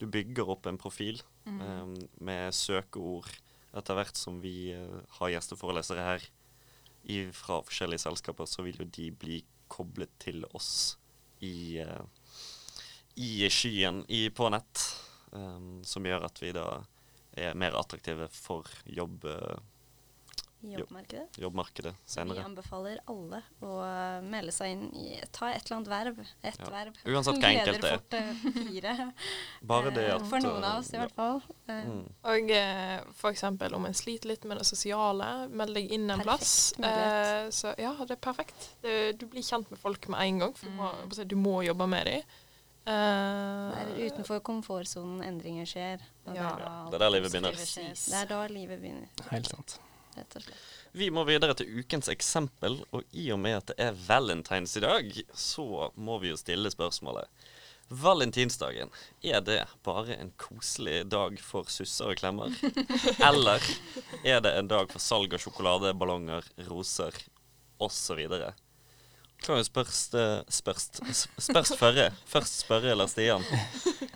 Du 0.01 0.07
bygger 0.07 0.49
opp 0.49 0.67
en 0.67 0.79
profil 0.81 1.21
eh, 1.47 1.87
med 2.21 2.55
søkeord 2.57 3.29
etter 3.77 3.95
hvert 3.99 4.17
som 4.19 4.41
vi 4.43 4.73
eh, 4.75 5.01
har 5.19 5.33
gjesteforelesere 5.37 6.07
her 6.07 6.29
fra 7.33 7.61
forskjellige 7.65 8.03
selskaper, 8.05 8.47
så 8.47 8.63
vil 8.67 8.77
jo 8.83 8.85
de 8.85 9.11
bli 9.11 9.43
koblet 9.71 10.11
til 10.21 10.45
oss 10.55 10.97
i, 11.41 11.79
eh, 11.81 12.03
i 13.17 13.47
skyen 13.51 14.05
i, 14.09 14.29
på 14.31 14.51
nett, 14.53 14.87
Um, 15.31 15.85
som 15.87 16.03
gjør 16.03 16.25
at 16.27 16.41
vi 16.43 16.49
da 16.51 16.81
er 17.39 17.55
mer 17.55 17.77
attraktive 17.79 18.27
for 18.35 18.67
jobb, 18.91 19.23
i 20.63 20.75
jobbmarkedet. 21.41 21.95
senere. 22.05 22.39
Vi 22.39 22.45
anbefaler 22.45 22.99
alle 23.09 23.43
å 23.63 23.71
melde 24.23 24.53
seg 24.53 24.73
inn 24.75 24.83
i 24.95 25.21
Ta 25.33 25.49
et 25.55 25.65
eller 25.67 25.77
annet 25.77 25.89
verv. 25.89 26.21
Ett 26.43 26.59
Ja. 26.61 26.71
verv. 26.71 26.95
Uansett 27.07 27.39
hva 27.41 27.49
enkelt 27.55 27.81
det 27.83 27.91
er. 27.91 27.97
Fort 27.99 28.15
eh, 28.15 28.35
fire. 28.67 29.13
Bare 29.73 29.91
det 29.95 30.05
Eh, 30.09 30.15
at 30.17 30.27
For 30.29 30.39
noen 30.45 30.63
eh, 30.65 30.71
av 30.73 30.79
oss, 30.81 30.91
i 30.93 30.97
ja. 30.97 31.01
hvert 31.07 31.15
fall. 31.17 31.41
Mm. 31.69 32.05
Og 32.35 32.51
f.eks. 33.17 33.43
om 33.73 33.87
en 33.87 33.95
sliter 33.95 34.29
litt 34.29 34.45
med 34.45 34.59
det 34.59 34.67
sosiale, 34.67 35.31
meld 35.49 35.75
deg 35.75 35.91
inn 35.93 36.11
en 36.11 36.19
Perfekt 36.21 36.29
plass. 36.29 36.55
mulighet. 36.79 37.47
Eh, 37.47 37.51
så 37.51 37.75
ja, 37.79 37.95
det 38.05 38.17
er 38.19 38.23
perfekt. 38.29 38.71
Du 39.19 39.27
blir 39.27 39.43
kjent 39.43 39.71
med 39.71 39.79
folk 39.81 40.09
med 40.09 40.21
en 40.21 40.39
gang, 40.39 40.55
for 40.55 40.67
du, 40.67 40.73
må, 40.77 40.93
Mm. 40.93 41.29
du 41.29 41.37
må 41.37 41.63
jobbe 41.65 41.87
med 41.89 42.07
dem. 42.07 42.23
Det 42.91 42.95
er 42.97 44.11
utenfor 44.11 44.41
komfortsonen 44.43 45.21
endringer 45.23 45.67
skjer. 45.69 46.01
og 46.27 46.35
Ja. 46.35 46.57
Det 46.91 46.95
er 46.95 46.99
der 47.05 47.11
livet 47.11 47.31
begynner. 47.33 47.53
Det 47.53 48.15
er 48.23 48.27
da 48.27 48.47
livet 48.49 48.81
begynner, 48.81 49.07
Helt 49.31 49.47
sant. 49.49 49.79
Rett 50.17 50.37
og 50.37 50.45
slett. 50.45 50.67
Vi 50.93 51.07
må 51.15 51.23
videre 51.29 51.55
til 51.55 51.71
ukens 51.81 52.11
eksempel, 52.11 52.81
og 52.91 53.07
i 53.15 53.29
og 53.31 53.39
med 53.43 53.61
at 53.61 53.71
det 53.71 53.77
er 53.85 53.99
valentines 54.09 54.75
i 54.79 54.83
dag, 54.83 55.11
så 55.35 55.91
må 55.95 56.19
vi 56.23 56.33
jo 56.33 56.39
stille 56.41 56.73
spørsmålet. 56.73 57.31
Valentinsdagen, 57.91 58.91
er 59.23 59.41
det 59.43 59.65
bare 59.87 60.15
en 60.15 60.33
koselig 60.39 61.05
dag 61.11 61.39
for 61.43 61.71
susser 61.71 62.13
og 62.13 62.21
klemmer? 62.21 62.55
Eller 63.29 63.63
er 64.23 64.43
det 64.43 64.55
en 64.55 64.71
dag 64.71 64.91
for 64.93 65.03
salg 65.03 65.35
av 65.35 65.43
sjokolade, 65.43 65.95
ballonger, 65.99 66.47
roser 66.71 67.17
osv.? 67.83 68.23
Kan 69.41 69.57
jo 69.57 69.65
spørst, 69.65 70.15
eh, 70.15 70.43
spørst, 70.53 71.01
spørst 71.41 71.79
førre. 71.81 72.11
Først 72.29 72.61
spørre 72.61 72.93
eller 72.93 73.09
Stian. 73.09 73.47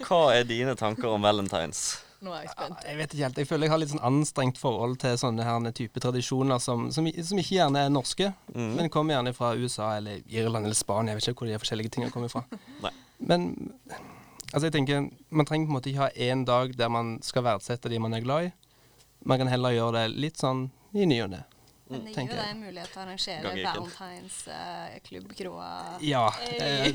Hva 0.04 0.34
er 0.36 0.44
dine 0.44 0.74
tanker 0.76 1.08
om 1.08 1.24
valentines? 1.24 2.03
Nå 2.24 2.32
er 2.32 2.46
jeg 2.46 2.52
spent. 2.54 2.84
Jeg 2.88 2.96
vet 2.98 3.14
ikke 3.14 3.24
helt. 3.26 3.38
Jeg 3.42 3.48
føler 3.50 3.66
jeg 3.68 3.72
har 3.74 3.80
litt 3.82 3.92
sånn 3.92 4.04
anstrengt 4.08 4.58
forhold 4.60 4.96
til 5.02 5.16
sånne 5.20 5.44
her 5.44 5.70
type 5.76 6.00
tradisjoner 6.00 6.62
som, 6.62 6.86
som, 6.94 7.08
som 7.28 7.40
ikke 7.42 7.58
gjerne 7.58 7.84
er 7.86 7.92
norske, 7.92 8.30
Mm. 8.54 8.74
men 8.78 8.90
kommer 8.92 9.16
gjerne 9.16 9.32
fra 9.34 9.52
USA 9.58 9.96
eller 9.98 10.22
Irland 10.30 10.64
eller 10.68 10.78
Spania. 10.78 11.12
Jeg 11.12 11.20
vet 11.20 11.28
ikke 11.28 11.42
hvor 11.44 11.50
de 11.50 11.58
forskjellige 11.62 11.90
tingene 11.96 12.14
kommer 12.14 12.30
fra. 12.32 12.44
Men 13.24 13.48
altså 14.52 14.66
jeg 14.68 14.74
tenker, 14.74 15.08
man 15.30 15.46
trenger 15.46 15.66
på 15.68 15.72
en 15.72 15.76
måte 15.78 15.90
ikke 15.90 16.02
ha 16.04 16.10
én 16.32 16.44
dag 16.46 16.74
der 16.76 16.90
man 16.92 17.16
skal 17.24 17.44
verdsette 17.46 17.88
de 17.92 17.98
man 18.02 18.14
er 18.14 18.24
glad 18.24 18.48
i. 18.48 18.52
Man 19.24 19.40
kan 19.40 19.48
heller 19.48 19.72
gjøre 19.74 19.92
det 19.96 20.16
litt 20.20 20.40
sånn 20.42 20.66
i 20.94 21.06
ny 21.08 21.20
og 21.24 21.30
ne. 21.32 21.42
Men 21.90 22.04
det 22.06 22.14
gir 22.16 22.30
jo 22.30 22.36
deg 22.38 22.50
en 22.50 22.60
mulighet 22.64 22.90
til 22.92 23.00
å 23.00 23.04
arrangere. 23.04 23.52
Valentines 23.64 24.38
uh, 24.48 24.94
klubb, 25.04 25.30
kroa 25.36 25.68
Ja. 26.04 26.24
Eh, 26.58 26.90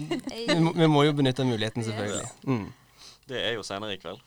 vi, 0.49 0.59
må, 0.59 0.73
vi 0.75 0.87
må 0.89 1.03
jo 1.05 1.13
benytte 1.17 1.45
muligheten, 1.47 1.85
selvfølgelig. 1.85 2.29
Mm. 2.49 2.65
Det 3.29 3.43
er 3.45 3.53
jo 3.57 3.65
senere 3.65 3.95
i 3.95 4.01
kveld. 4.01 4.21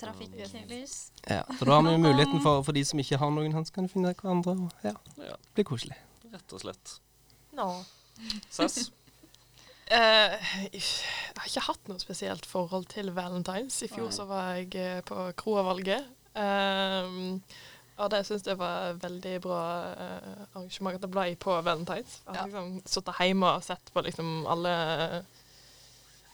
Trafikklys. 0.00 0.94
Ja. 1.28 1.42
for 1.58 1.64
da 1.66 1.78
har 1.78 1.82
vi 1.86 1.92
jo 1.94 2.02
muligheten 2.08 2.42
for, 2.44 2.62
for 2.66 2.72
de 2.76 2.84
som 2.84 2.98
ikke 3.02 3.18
har 3.22 3.30
noen, 3.32 3.52
hans, 3.56 3.70
kan 3.74 3.88
finne 3.88 4.12
hverandre. 4.14 4.56
Og, 4.66 4.70
ja, 4.84 4.92
Ja, 5.30 5.36
bli 5.56 5.64
koselig. 5.64 5.96
rett 6.32 6.52
og 6.52 6.60
slett. 6.66 6.98
Nå. 7.56 7.70
Sess? 8.50 8.86
Uh, 9.86 10.34
jeg 10.74 10.80
har 11.38 11.44
ikke 11.46 11.60
hatt 11.62 11.84
noe 11.86 12.00
spesielt 12.02 12.42
forhold 12.50 12.88
til 12.90 13.12
valentines. 13.14 13.76
I 13.86 13.88
fjor 13.92 14.08
så 14.10 14.24
var 14.26 14.56
jeg 14.58 14.72
eh, 14.82 14.96
på 15.06 15.28
kroavalget. 15.38 16.08
Um, 16.34 17.38
og 17.94 18.10
det 18.10 18.24
syns 18.26 18.48
jeg 18.50 18.58
var 18.58 18.98
veldig 18.98 19.36
bra 19.44 19.60
uh, 19.94 20.42
arrangement 20.56 20.98
at 20.98 21.04
det 21.06 21.10
ble 21.14 21.28
på 21.38 21.54
valentines. 21.62 22.16
Jeg 22.26 22.34
har 22.34 22.40
Ja. 22.40 22.48
liksom 22.50 22.82
sittet 22.84 23.20
hjemme 23.22 23.52
og 23.60 23.62
sett 23.62 23.92
på 23.94 24.02
liksom 24.08 24.32
alle 24.50 24.74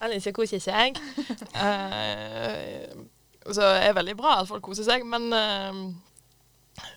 Alle 0.01 0.17
som 0.25 0.33
koser 0.33 0.59
seg. 0.65 0.97
Eh, 1.69 2.89
så 3.47 3.61
det 3.61 3.85
er 3.89 3.95
veldig 3.95 4.17
bra 4.17 4.41
at 4.41 4.49
folk 4.49 4.63
koser 4.63 4.85
seg, 4.87 5.05
men 5.07 5.33
uh, 5.33 5.95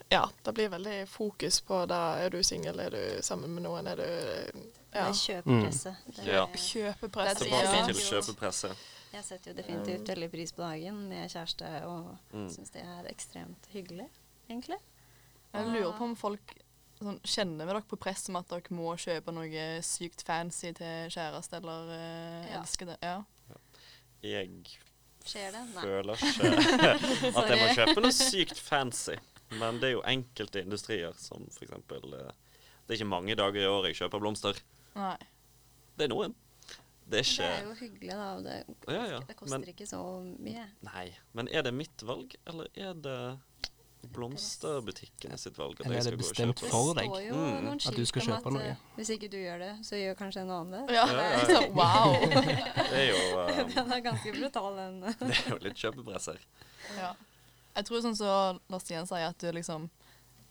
ja, 0.10 0.24
det 0.46 0.54
blir 0.56 0.70
veldig 0.70 1.08
fokus 1.10 1.60
på 1.66 1.82
da 1.90 2.16
Er 2.24 2.30
du 2.30 2.42
singel, 2.44 2.80
er 2.80 2.90
du 2.94 3.22
sammen 3.26 3.50
med 3.56 3.64
noen, 3.66 3.88
er 3.88 3.96
du 3.96 4.04
ja. 4.96 5.08
er 5.10 5.42
Mm. 5.46 5.64
Det- 6.16 6.26
Ja. 6.26 6.46
Kjøpepresse. 6.48 7.40
Det 7.44 7.52
er 7.52 7.72
Tilbake 7.72 7.86
til 7.86 7.96
kjøpepresse. 7.96 8.76
Jeg 9.14 9.24
setter 9.24 9.52
jo 9.52 9.56
definitivt 9.58 10.08
veldig 10.08 10.30
pris 10.32 10.52
på 10.52 10.62
dagen 10.62 11.10
med 11.10 11.30
kjæreste, 11.30 11.84
og 11.86 12.18
Mm. 12.34 12.48
syns 12.50 12.70
det 12.72 12.82
er 12.84 13.04
ekstremt 13.10 13.68
hyggelig, 13.74 14.08
egentlig. 14.50 14.78
Jeg 15.54 15.66
lurer 15.68 15.98
på 15.98 16.04
om 16.04 16.16
folk 16.16 16.56
sånn, 17.02 17.20
kjenner 17.24 17.66
med 17.66 17.68
dere 17.68 17.82
på 17.82 17.98
press 18.00 18.30
om 18.30 18.36
at 18.38 18.48
dere 18.50 18.62
må 18.72 18.96
kjøpe 18.96 19.34
noe 19.34 19.82
sykt 19.82 20.24
fancy 20.24 20.72
til 20.74 21.10
kjæreste 21.10 21.54
eller 21.58 21.90
uh, 21.90 22.46
Ja. 22.52 22.60
elskede. 22.62 22.98
Ja. 23.04 23.24
Jeg 24.24 24.50
Skjer 25.26 25.52
det? 25.56 25.62
Nei. 25.74 25.84
føler 25.84 26.16
ikke 26.22 27.42
at 27.42 27.50
jeg 27.50 27.60
må 27.62 27.70
kjøpe 27.80 28.04
noe 28.06 28.14
sykt 28.16 28.60
fancy. 28.62 29.16
Men 29.60 29.80
det 29.82 29.90
er 29.92 29.96
jo 29.98 30.04
enkelte 30.10 30.62
industrier 30.66 31.14
som 31.22 31.46
eksempel 31.62 32.14
eh, 32.18 32.32
Det 32.86 32.94
er 32.96 33.00
ikke 33.00 33.10
mange 33.10 33.36
dager 33.38 33.62
i 33.62 33.70
året 33.70 33.92
jeg 33.94 34.00
kjøper 34.04 34.22
blomster. 34.24 34.60
Nei. 34.98 35.16
Det 35.98 36.08
er 36.08 36.12
noen. 36.14 36.34
Det 37.06 37.20
er 37.22 37.28
Det 37.38 37.46
er 37.46 37.66
jo 37.68 37.74
hyggelig, 37.78 38.16
da. 38.18 38.30
Det, 38.42 38.54
Ja, 38.90 39.04
ja, 39.12 39.20
det 39.28 39.36
koster 39.38 39.60
men- 39.60 39.70
ikke 39.70 39.86
så 39.90 40.00
mye. 40.42 40.64
Nei. 40.88 41.06
Men 41.38 41.48
er 41.54 41.62
det 41.68 41.74
mitt 41.78 42.02
valg, 42.06 42.34
eller 42.50 42.70
er 42.74 42.94
det 42.98 43.18
blomsterbutikkene 44.14 45.38
sitt 45.38 45.58
valg? 45.58 45.80
At 45.80 45.86
Eller 45.88 45.98
er 46.00 46.16
det 46.16 46.20
bestemt 46.22 46.60
for 46.60 46.94
det 46.94 47.04
deg? 47.04 47.10
står 47.12 47.24
jo 47.28 47.36
Mm, 47.36 47.64
noen 47.66 47.80
at 47.88 47.96
du 47.96 48.06
skal 48.06 48.22
om 48.22 48.28
kjøpe 48.28 48.52
noe. 48.54 48.62
eh, 48.62 48.76
hvis 48.98 49.10
ikke 49.16 49.30
du 49.32 49.38
gjør 49.38 49.60
det, 49.60 49.72
så 49.86 49.96
gjør 50.00 50.16
kanskje 50.20 50.42
en 50.42 50.52
annen 50.52 50.72
det. 50.88 50.96
Ja. 50.96 51.06
Ja. 51.08 51.46
Så, 51.46 51.62
wow. 51.74 52.16
Det 52.92 53.00
er 53.02 53.08
jo, 53.12 53.40
eh, 53.42 53.64
Den 53.76 53.92
er 53.92 54.00
ganske 54.02 54.32
brutal, 54.40 54.76
den. 54.76 55.02
det 55.20 55.36
er 55.36 55.50
jo 55.50 55.58
litt 55.62 55.76
kjøpepresser. 55.82 56.40
ja. 57.00 57.14
Jeg 57.76 57.86
tror 57.90 58.00
sånn 58.06 58.16
som 58.16 58.60
Lars 58.72 58.84
Stian 58.88 59.04
sier, 59.06 59.28
at 59.28 59.38
du 59.38 59.50
liksom 59.52 59.90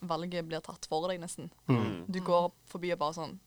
valget 0.05 0.45
blir 0.45 0.61
tatt 0.61 0.85
for 0.85 1.07
deg, 1.09 1.17
nesten. 1.19 1.49
Mm. 1.67 2.05
Du 2.07 2.19
går 2.21 2.51
forbi 2.69 2.91
og 2.93 2.99
bare 3.01 3.15
sånn 3.17 3.39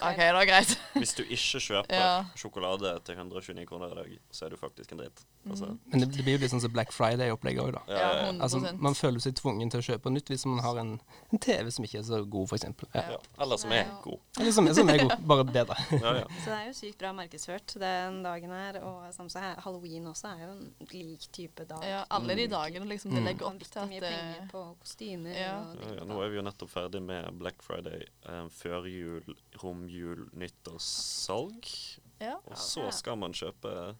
OK, 0.00 0.16
det 0.16 0.28
er 0.30 0.46
greit. 0.48 0.72
Hvis 1.00 1.14
du 1.14 1.22
ikke 1.24 1.60
kjøper 1.60 1.94
Ja. 1.94 2.24
sjokolade 2.36 2.94
til 3.04 3.14
129 3.16 3.66
kroner 3.66 3.92
i 3.92 3.94
dag, 4.00 4.18
så 4.34 4.46
er 4.46 4.50
du 4.50 4.56
faktisk 4.56 4.92
en 4.92 4.98
dritt. 5.04 5.24
Altså, 5.48 5.66
Mm. 5.74 5.78
Men 5.92 6.00
det, 6.00 6.06
det 6.16 6.24
blir 6.24 6.34
jo 6.38 6.40
litt 6.40 6.50
sånn 6.54 6.60
som 6.62 6.72
Black 6.72 6.90
Friday-opplegget 6.92 7.60
òg, 7.60 7.72
da. 7.76 7.80
ja, 7.88 7.94
Ja, 7.94 8.00
ja, 8.00 8.16
ja. 8.16 8.28
100 8.32 8.42
Altså, 8.44 8.76
man 8.80 8.94
føler 8.96 9.20
seg 9.20 9.34
tvungen 9.36 9.70
til 9.70 9.80
å 9.80 9.84
kjøpe 9.84 10.10
nytt 10.12 10.28
hvis 10.32 10.44
man 10.46 10.58
har 10.64 10.78
en, 10.80 11.00
en 11.32 11.38
TV 11.38 11.70
som 11.70 11.84
ikke 11.84 11.98
er 12.00 12.06
så 12.08 12.20
god, 12.24 12.48
f.eks. 12.48 12.64
Ja. 12.94 13.02
ja. 13.12 13.18
Eller 13.44 13.56
som 13.60 13.72
er 13.76 13.84
god. 14.02 14.18
Eller 14.40 14.52
som, 14.56 14.68
som 14.74 14.88
er 14.88 14.98
god, 15.04 15.14
bare 15.28 15.44
bedre. 15.44 15.76
Ja, 16.04 16.14
ja. 16.22 16.26
Så 16.44 16.48
det 16.50 16.56
er 16.58 16.66
jo 16.70 16.72
sykt 16.78 16.98
bra 16.98 17.12
markedsført 17.12 17.74
den 17.80 18.22
dagen 18.24 18.50
her. 18.56 18.80
Og 18.88 19.12
som 19.14 19.28
her, 19.36 19.60
halloween 19.64 20.06
også 20.10 20.32
er 20.32 20.44
jo 20.46 20.50
en 20.54 20.88
lik 20.92 21.28
type 21.32 21.64
dag. 21.68 21.84
Ja, 21.84 22.04
alle 22.10 22.34
de 22.40 22.48
dagene 22.48 22.88
liksom, 22.88 23.12
det 23.14 23.20
Mm. 23.24 23.28
legger 23.28 23.46
opp 23.46 23.60
til 23.64 23.80
at 23.80 23.88
mye 23.88 24.00
penger 24.00 24.48
på 24.50 24.64
kostymer 24.80 25.36
ja. 25.36 25.52
og 25.60 25.76
Ja, 25.84 25.92
ja, 26.00 26.04
nå 26.08 26.18
er 26.24 26.28
vi 26.32 26.36
jo 26.40 26.42
nettopp 26.48 26.70
ferdig 26.72 27.02
med 27.02 27.30
Black 27.38 27.62
Friday, 27.62 28.04
eh, 28.28 28.48
førjul, 28.48 29.36
romjul, 29.62 29.93
nyttårssalg. 30.38 31.68
Ja. 32.22 32.38
Og 32.48 32.58
så 32.58 32.88
skal 32.94 33.18
man 33.20 33.34
kjøpe 33.36 33.94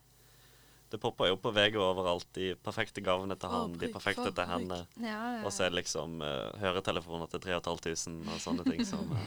Det 0.89 0.99
popper 1.01 1.27
jo 1.31 1.37
på 1.41 1.51
VG 1.51 1.75
overalt. 1.81 2.27
De 2.37 2.53
perfekte 2.63 3.03
gavene 3.03 3.35
til 3.39 3.51
han, 3.51 3.73
de 3.81 3.89
perfekte 3.91 4.29
til 4.31 4.47
henne. 4.47 4.83
Ja, 5.01 5.17
ja. 5.39 5.41
Og 5.43 5.51
så 5.53 5.65
er 5.65 5.73
det 5.73 5.81
liksom 5.81 6.21
uh, 6.23 6.53
høretelefoner 6.61 7.31
til 7.33 7.43
3500 7.43 8.37
og 8.37 8.43
sånne 8.43 8.67
ting 8.69 8.85
som 8.87 9.11
uh, 9.11 9.25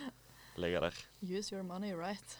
ligger 0.62 0.88
der. 0.88 0.98
Use 1.22 1.54
your 1.54 1.62
money 1.66 1.94
right. 1.94 2.38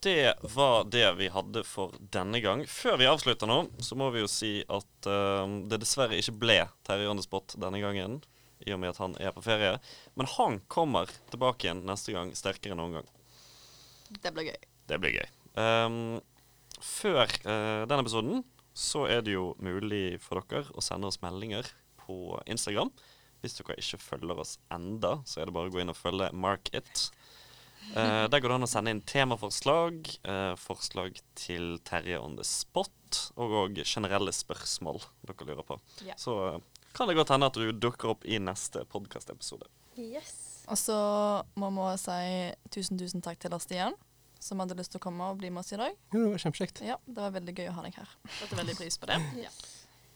Det 0.00 0.34
var 0.54 0.84
det 0.84 1.08
vi 1.18 1.26
hadde 1.34 1.64
for 1.66 1.96
denne 2.14 2.38
gang. 2.44 2.62
Før 2.70 3.00
vi 3.00 3.08
avslutter 3.10 3.50
nå, 3.50 3.64
så 3.82 3.98
må 3.98 4.12
vi 4.14 4.22
jo 4.22 4.30
si 4.30 4.52
at 4.62 5.08
uh, 5.10 5.42
det 5.66 5.80
dessverre 5.82 6.20
ikke 6.20 6.36
ble 6.38 6.58
Terje 6.86 7.08
on 7.10 7.18
the 7.18 7.26
spot 7.26 7.56
denne 7.58 7.80
gangen, 7.82 8.20
i 8.66 8.74
og 8.74 8.80
med 8.82 8.92
at 8.92 9.00
han 9.02 9.16
er 9.22 9.34
på 9.34 9.44
ferie. 9.44 9.76
Men 10.18 10.30
han 10.34 10.60
kommer 10.72 11.10
tilbake 11.32 11.68
igjen 11.68 11.84
neste 11.88 12.14
gang 12.16 12.32
sterkere 12.36 12.74
enn 12.74 12.82
noen 12.82 12.98
gang. 12.98 13.10
Det 14.22 14.32
blir 14.34 14.50
gøy. 14.50 14.58
Det 14.88 15.00
blir 15.02 15.18
gøy. 15.18 15.28
Um, 15.58 16.18
før 16.80 17.26
uh, 17.44 17.84
denne 17.88 18.02
episoden 18.04 18.42
så 18.78 19.08
er 19.10 19.24
det 19.26 19.34
jo 19.34 19.52
mulig 19.62 20.20
for 20.22 20.40
dere 20.46 20.70
å 20.78 20.84
sende 20.84 21.10
oss 21.10 21.20
meldinger 21.22 21.66
på 22.04 22.38
Instagram. 22.46 22.92
Hvis 23.42 23.58
dere 23.58 23.78
ikke 23.78 24.00
følger 24.02 24.42
oss 24.42 24.56
enda, 24.74 25.18
så 25.26 25.42
er 25.42 25.48
det 25.48 25.54
bare 25.56 25.70
å 25.70 25.74
gå 25.74 25.82
inn 25.82 25.92
og 25.92 25.98
følge 25.98 26.30
Mark 26.34 26.70
It. 26.74 27.08
Eh, 27.96 28.24
der 28.28 28.40
går 28.40 28.52
det 28.52 28.56
an 28.58 28.66
å 28.66 28.68
sende 28.68 28.92
inn 28.92 29.02
temaforslag, 29.08 30.08
uh, 30.28 30.54
forslag 30.60 31.18
til 31.38 31.78
Terje 31.88 32.18
on 32.20 32.36
the 32.36 32.44
spot, 32.46 33.22
og 33.40 33.54
òg 33.62 33.80
generelle 33.84 34.34
spørsmål 34.34 35.00
dere 35.24 35.48
lurer 35.48 35.64
på. 35.66 35.78
Yeah. 36.04 36.18
Så 36.20 36.36
eh, 36.50 36.58
kan 36.98 37.08
det 37.10 37.16
godt 37.18 37.30
hende 37.34 37.48
at 37.48 37.56
du 37.58 37.70
dukker 37.72 38.12
opp 38.16 38.26
i 38.28 38.40
neste 38.42 38.82
podkastepisode. 38.90 39.68
Yes. 39.98 40.34
Og 40.68 40.76
så 40.78 40.98
må 41.58 41.70
vi 41.72 41.86
si 42.02 42.20
tusen, 42.74 42.98
tusen 43.00 43.24
takk 43.24 43.40
til 43.40 43.54
Lars 43.54 43.64
Stian, 43.64 43.96
som 44.42 44.60
hadde 44.62 44.76
lyst 44.78 44.92
til 44.94 45.00
å 45.00 45.04
komme 45.08 45.30
og 45.32 45.40
bli 45.40 45.50
med 45.50 45.62
oss 45.64 45.72
i 45.74 45.80
dag. 45.80 45.94
Jo, 46.12 46.26
det 46.26 46.34
var 46.34 46.42
kjempekjekt. 46.44 46.82
Ja, 46.86 46.98
det 47.06 47.22
var 47.24 47.34
veldig 47.38 47.54
gøy 47.56 47.70
å 47.70 47.76
ha 47.78 47.86
deg 47.86 47.96
her. 47.98 48.12
Setter 48.40 48.60
veldig 48.60 48.76
pris 48.78 49.00
på 49.00 49.10
det. 49.10 49.18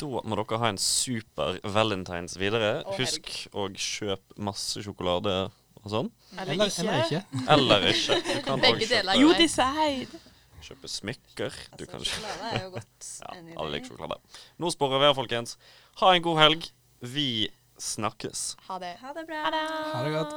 Da 0.03 0.09
må 0.27 0.35
dere 0.35 0.59
ha 0.59 0.69
en 0.73 0.81
super 0.83 1.61
valentines 1.63 2.33
videre. 2.41 2.81
Og 2.91 2.97
Husk 2.99 3.29
å 3.55 3.69
kjøpe 3.71 4.35
masse 4.43 4.83
sjokolade 4.83 5.35
og 5.79 5.87
sånn. 5.93 6.09
Eller, 6.35 6.57
Eller, 6.57 6.73
ikke. 6.73 6.83
eller 6.83 7.05
ikke. 7.05 7.45
Eller 7.55 7.87
ikke. 7.93 8.17
Du 8.27 8.41
kan 8.49 8.65
Begge 8.65 8.89
deler. 8.91 9.21
You 9.21 9.31
decide! 9.39 10.19
Kjøpe 10.67 10.91
smykker. 10.91 11.57
Du 11.79 11.85
Altså, 11.85 11.91
kan 11.91 12.01
kjøpe 12.01 12.11
sjokolade 12.13 12.53
er 12.59 12.63
jo 12.67 12.71
godt. 12.77 13.09
ja, 13.23 13.33
alle 13.59 13.73
liker 13.77 13.91
sjokolade. 13.93 14.39
Nå 14.63 14.71
sporer 14.75 15.03
vi 15.03 15.09
her, 15.11 15.17
folkens. 15.19 15.57
Ha 16.03 16.13
en 16.17 16.25
god 16.27 16.39
helg. 16.43 16.71
Vi 17.03 17.29
snakkes. 17.83 18.45
Ha 18.69 18.79
det. 18.83 18.95
Ha 19.03 19.13
det 19.17 19.27
bra. 19.31 19.43
Ha 19.47 19.53
det. 19.55 19.63
Ha 19.93 20.03
det 20.07 20.13
godt. 20.17 20.35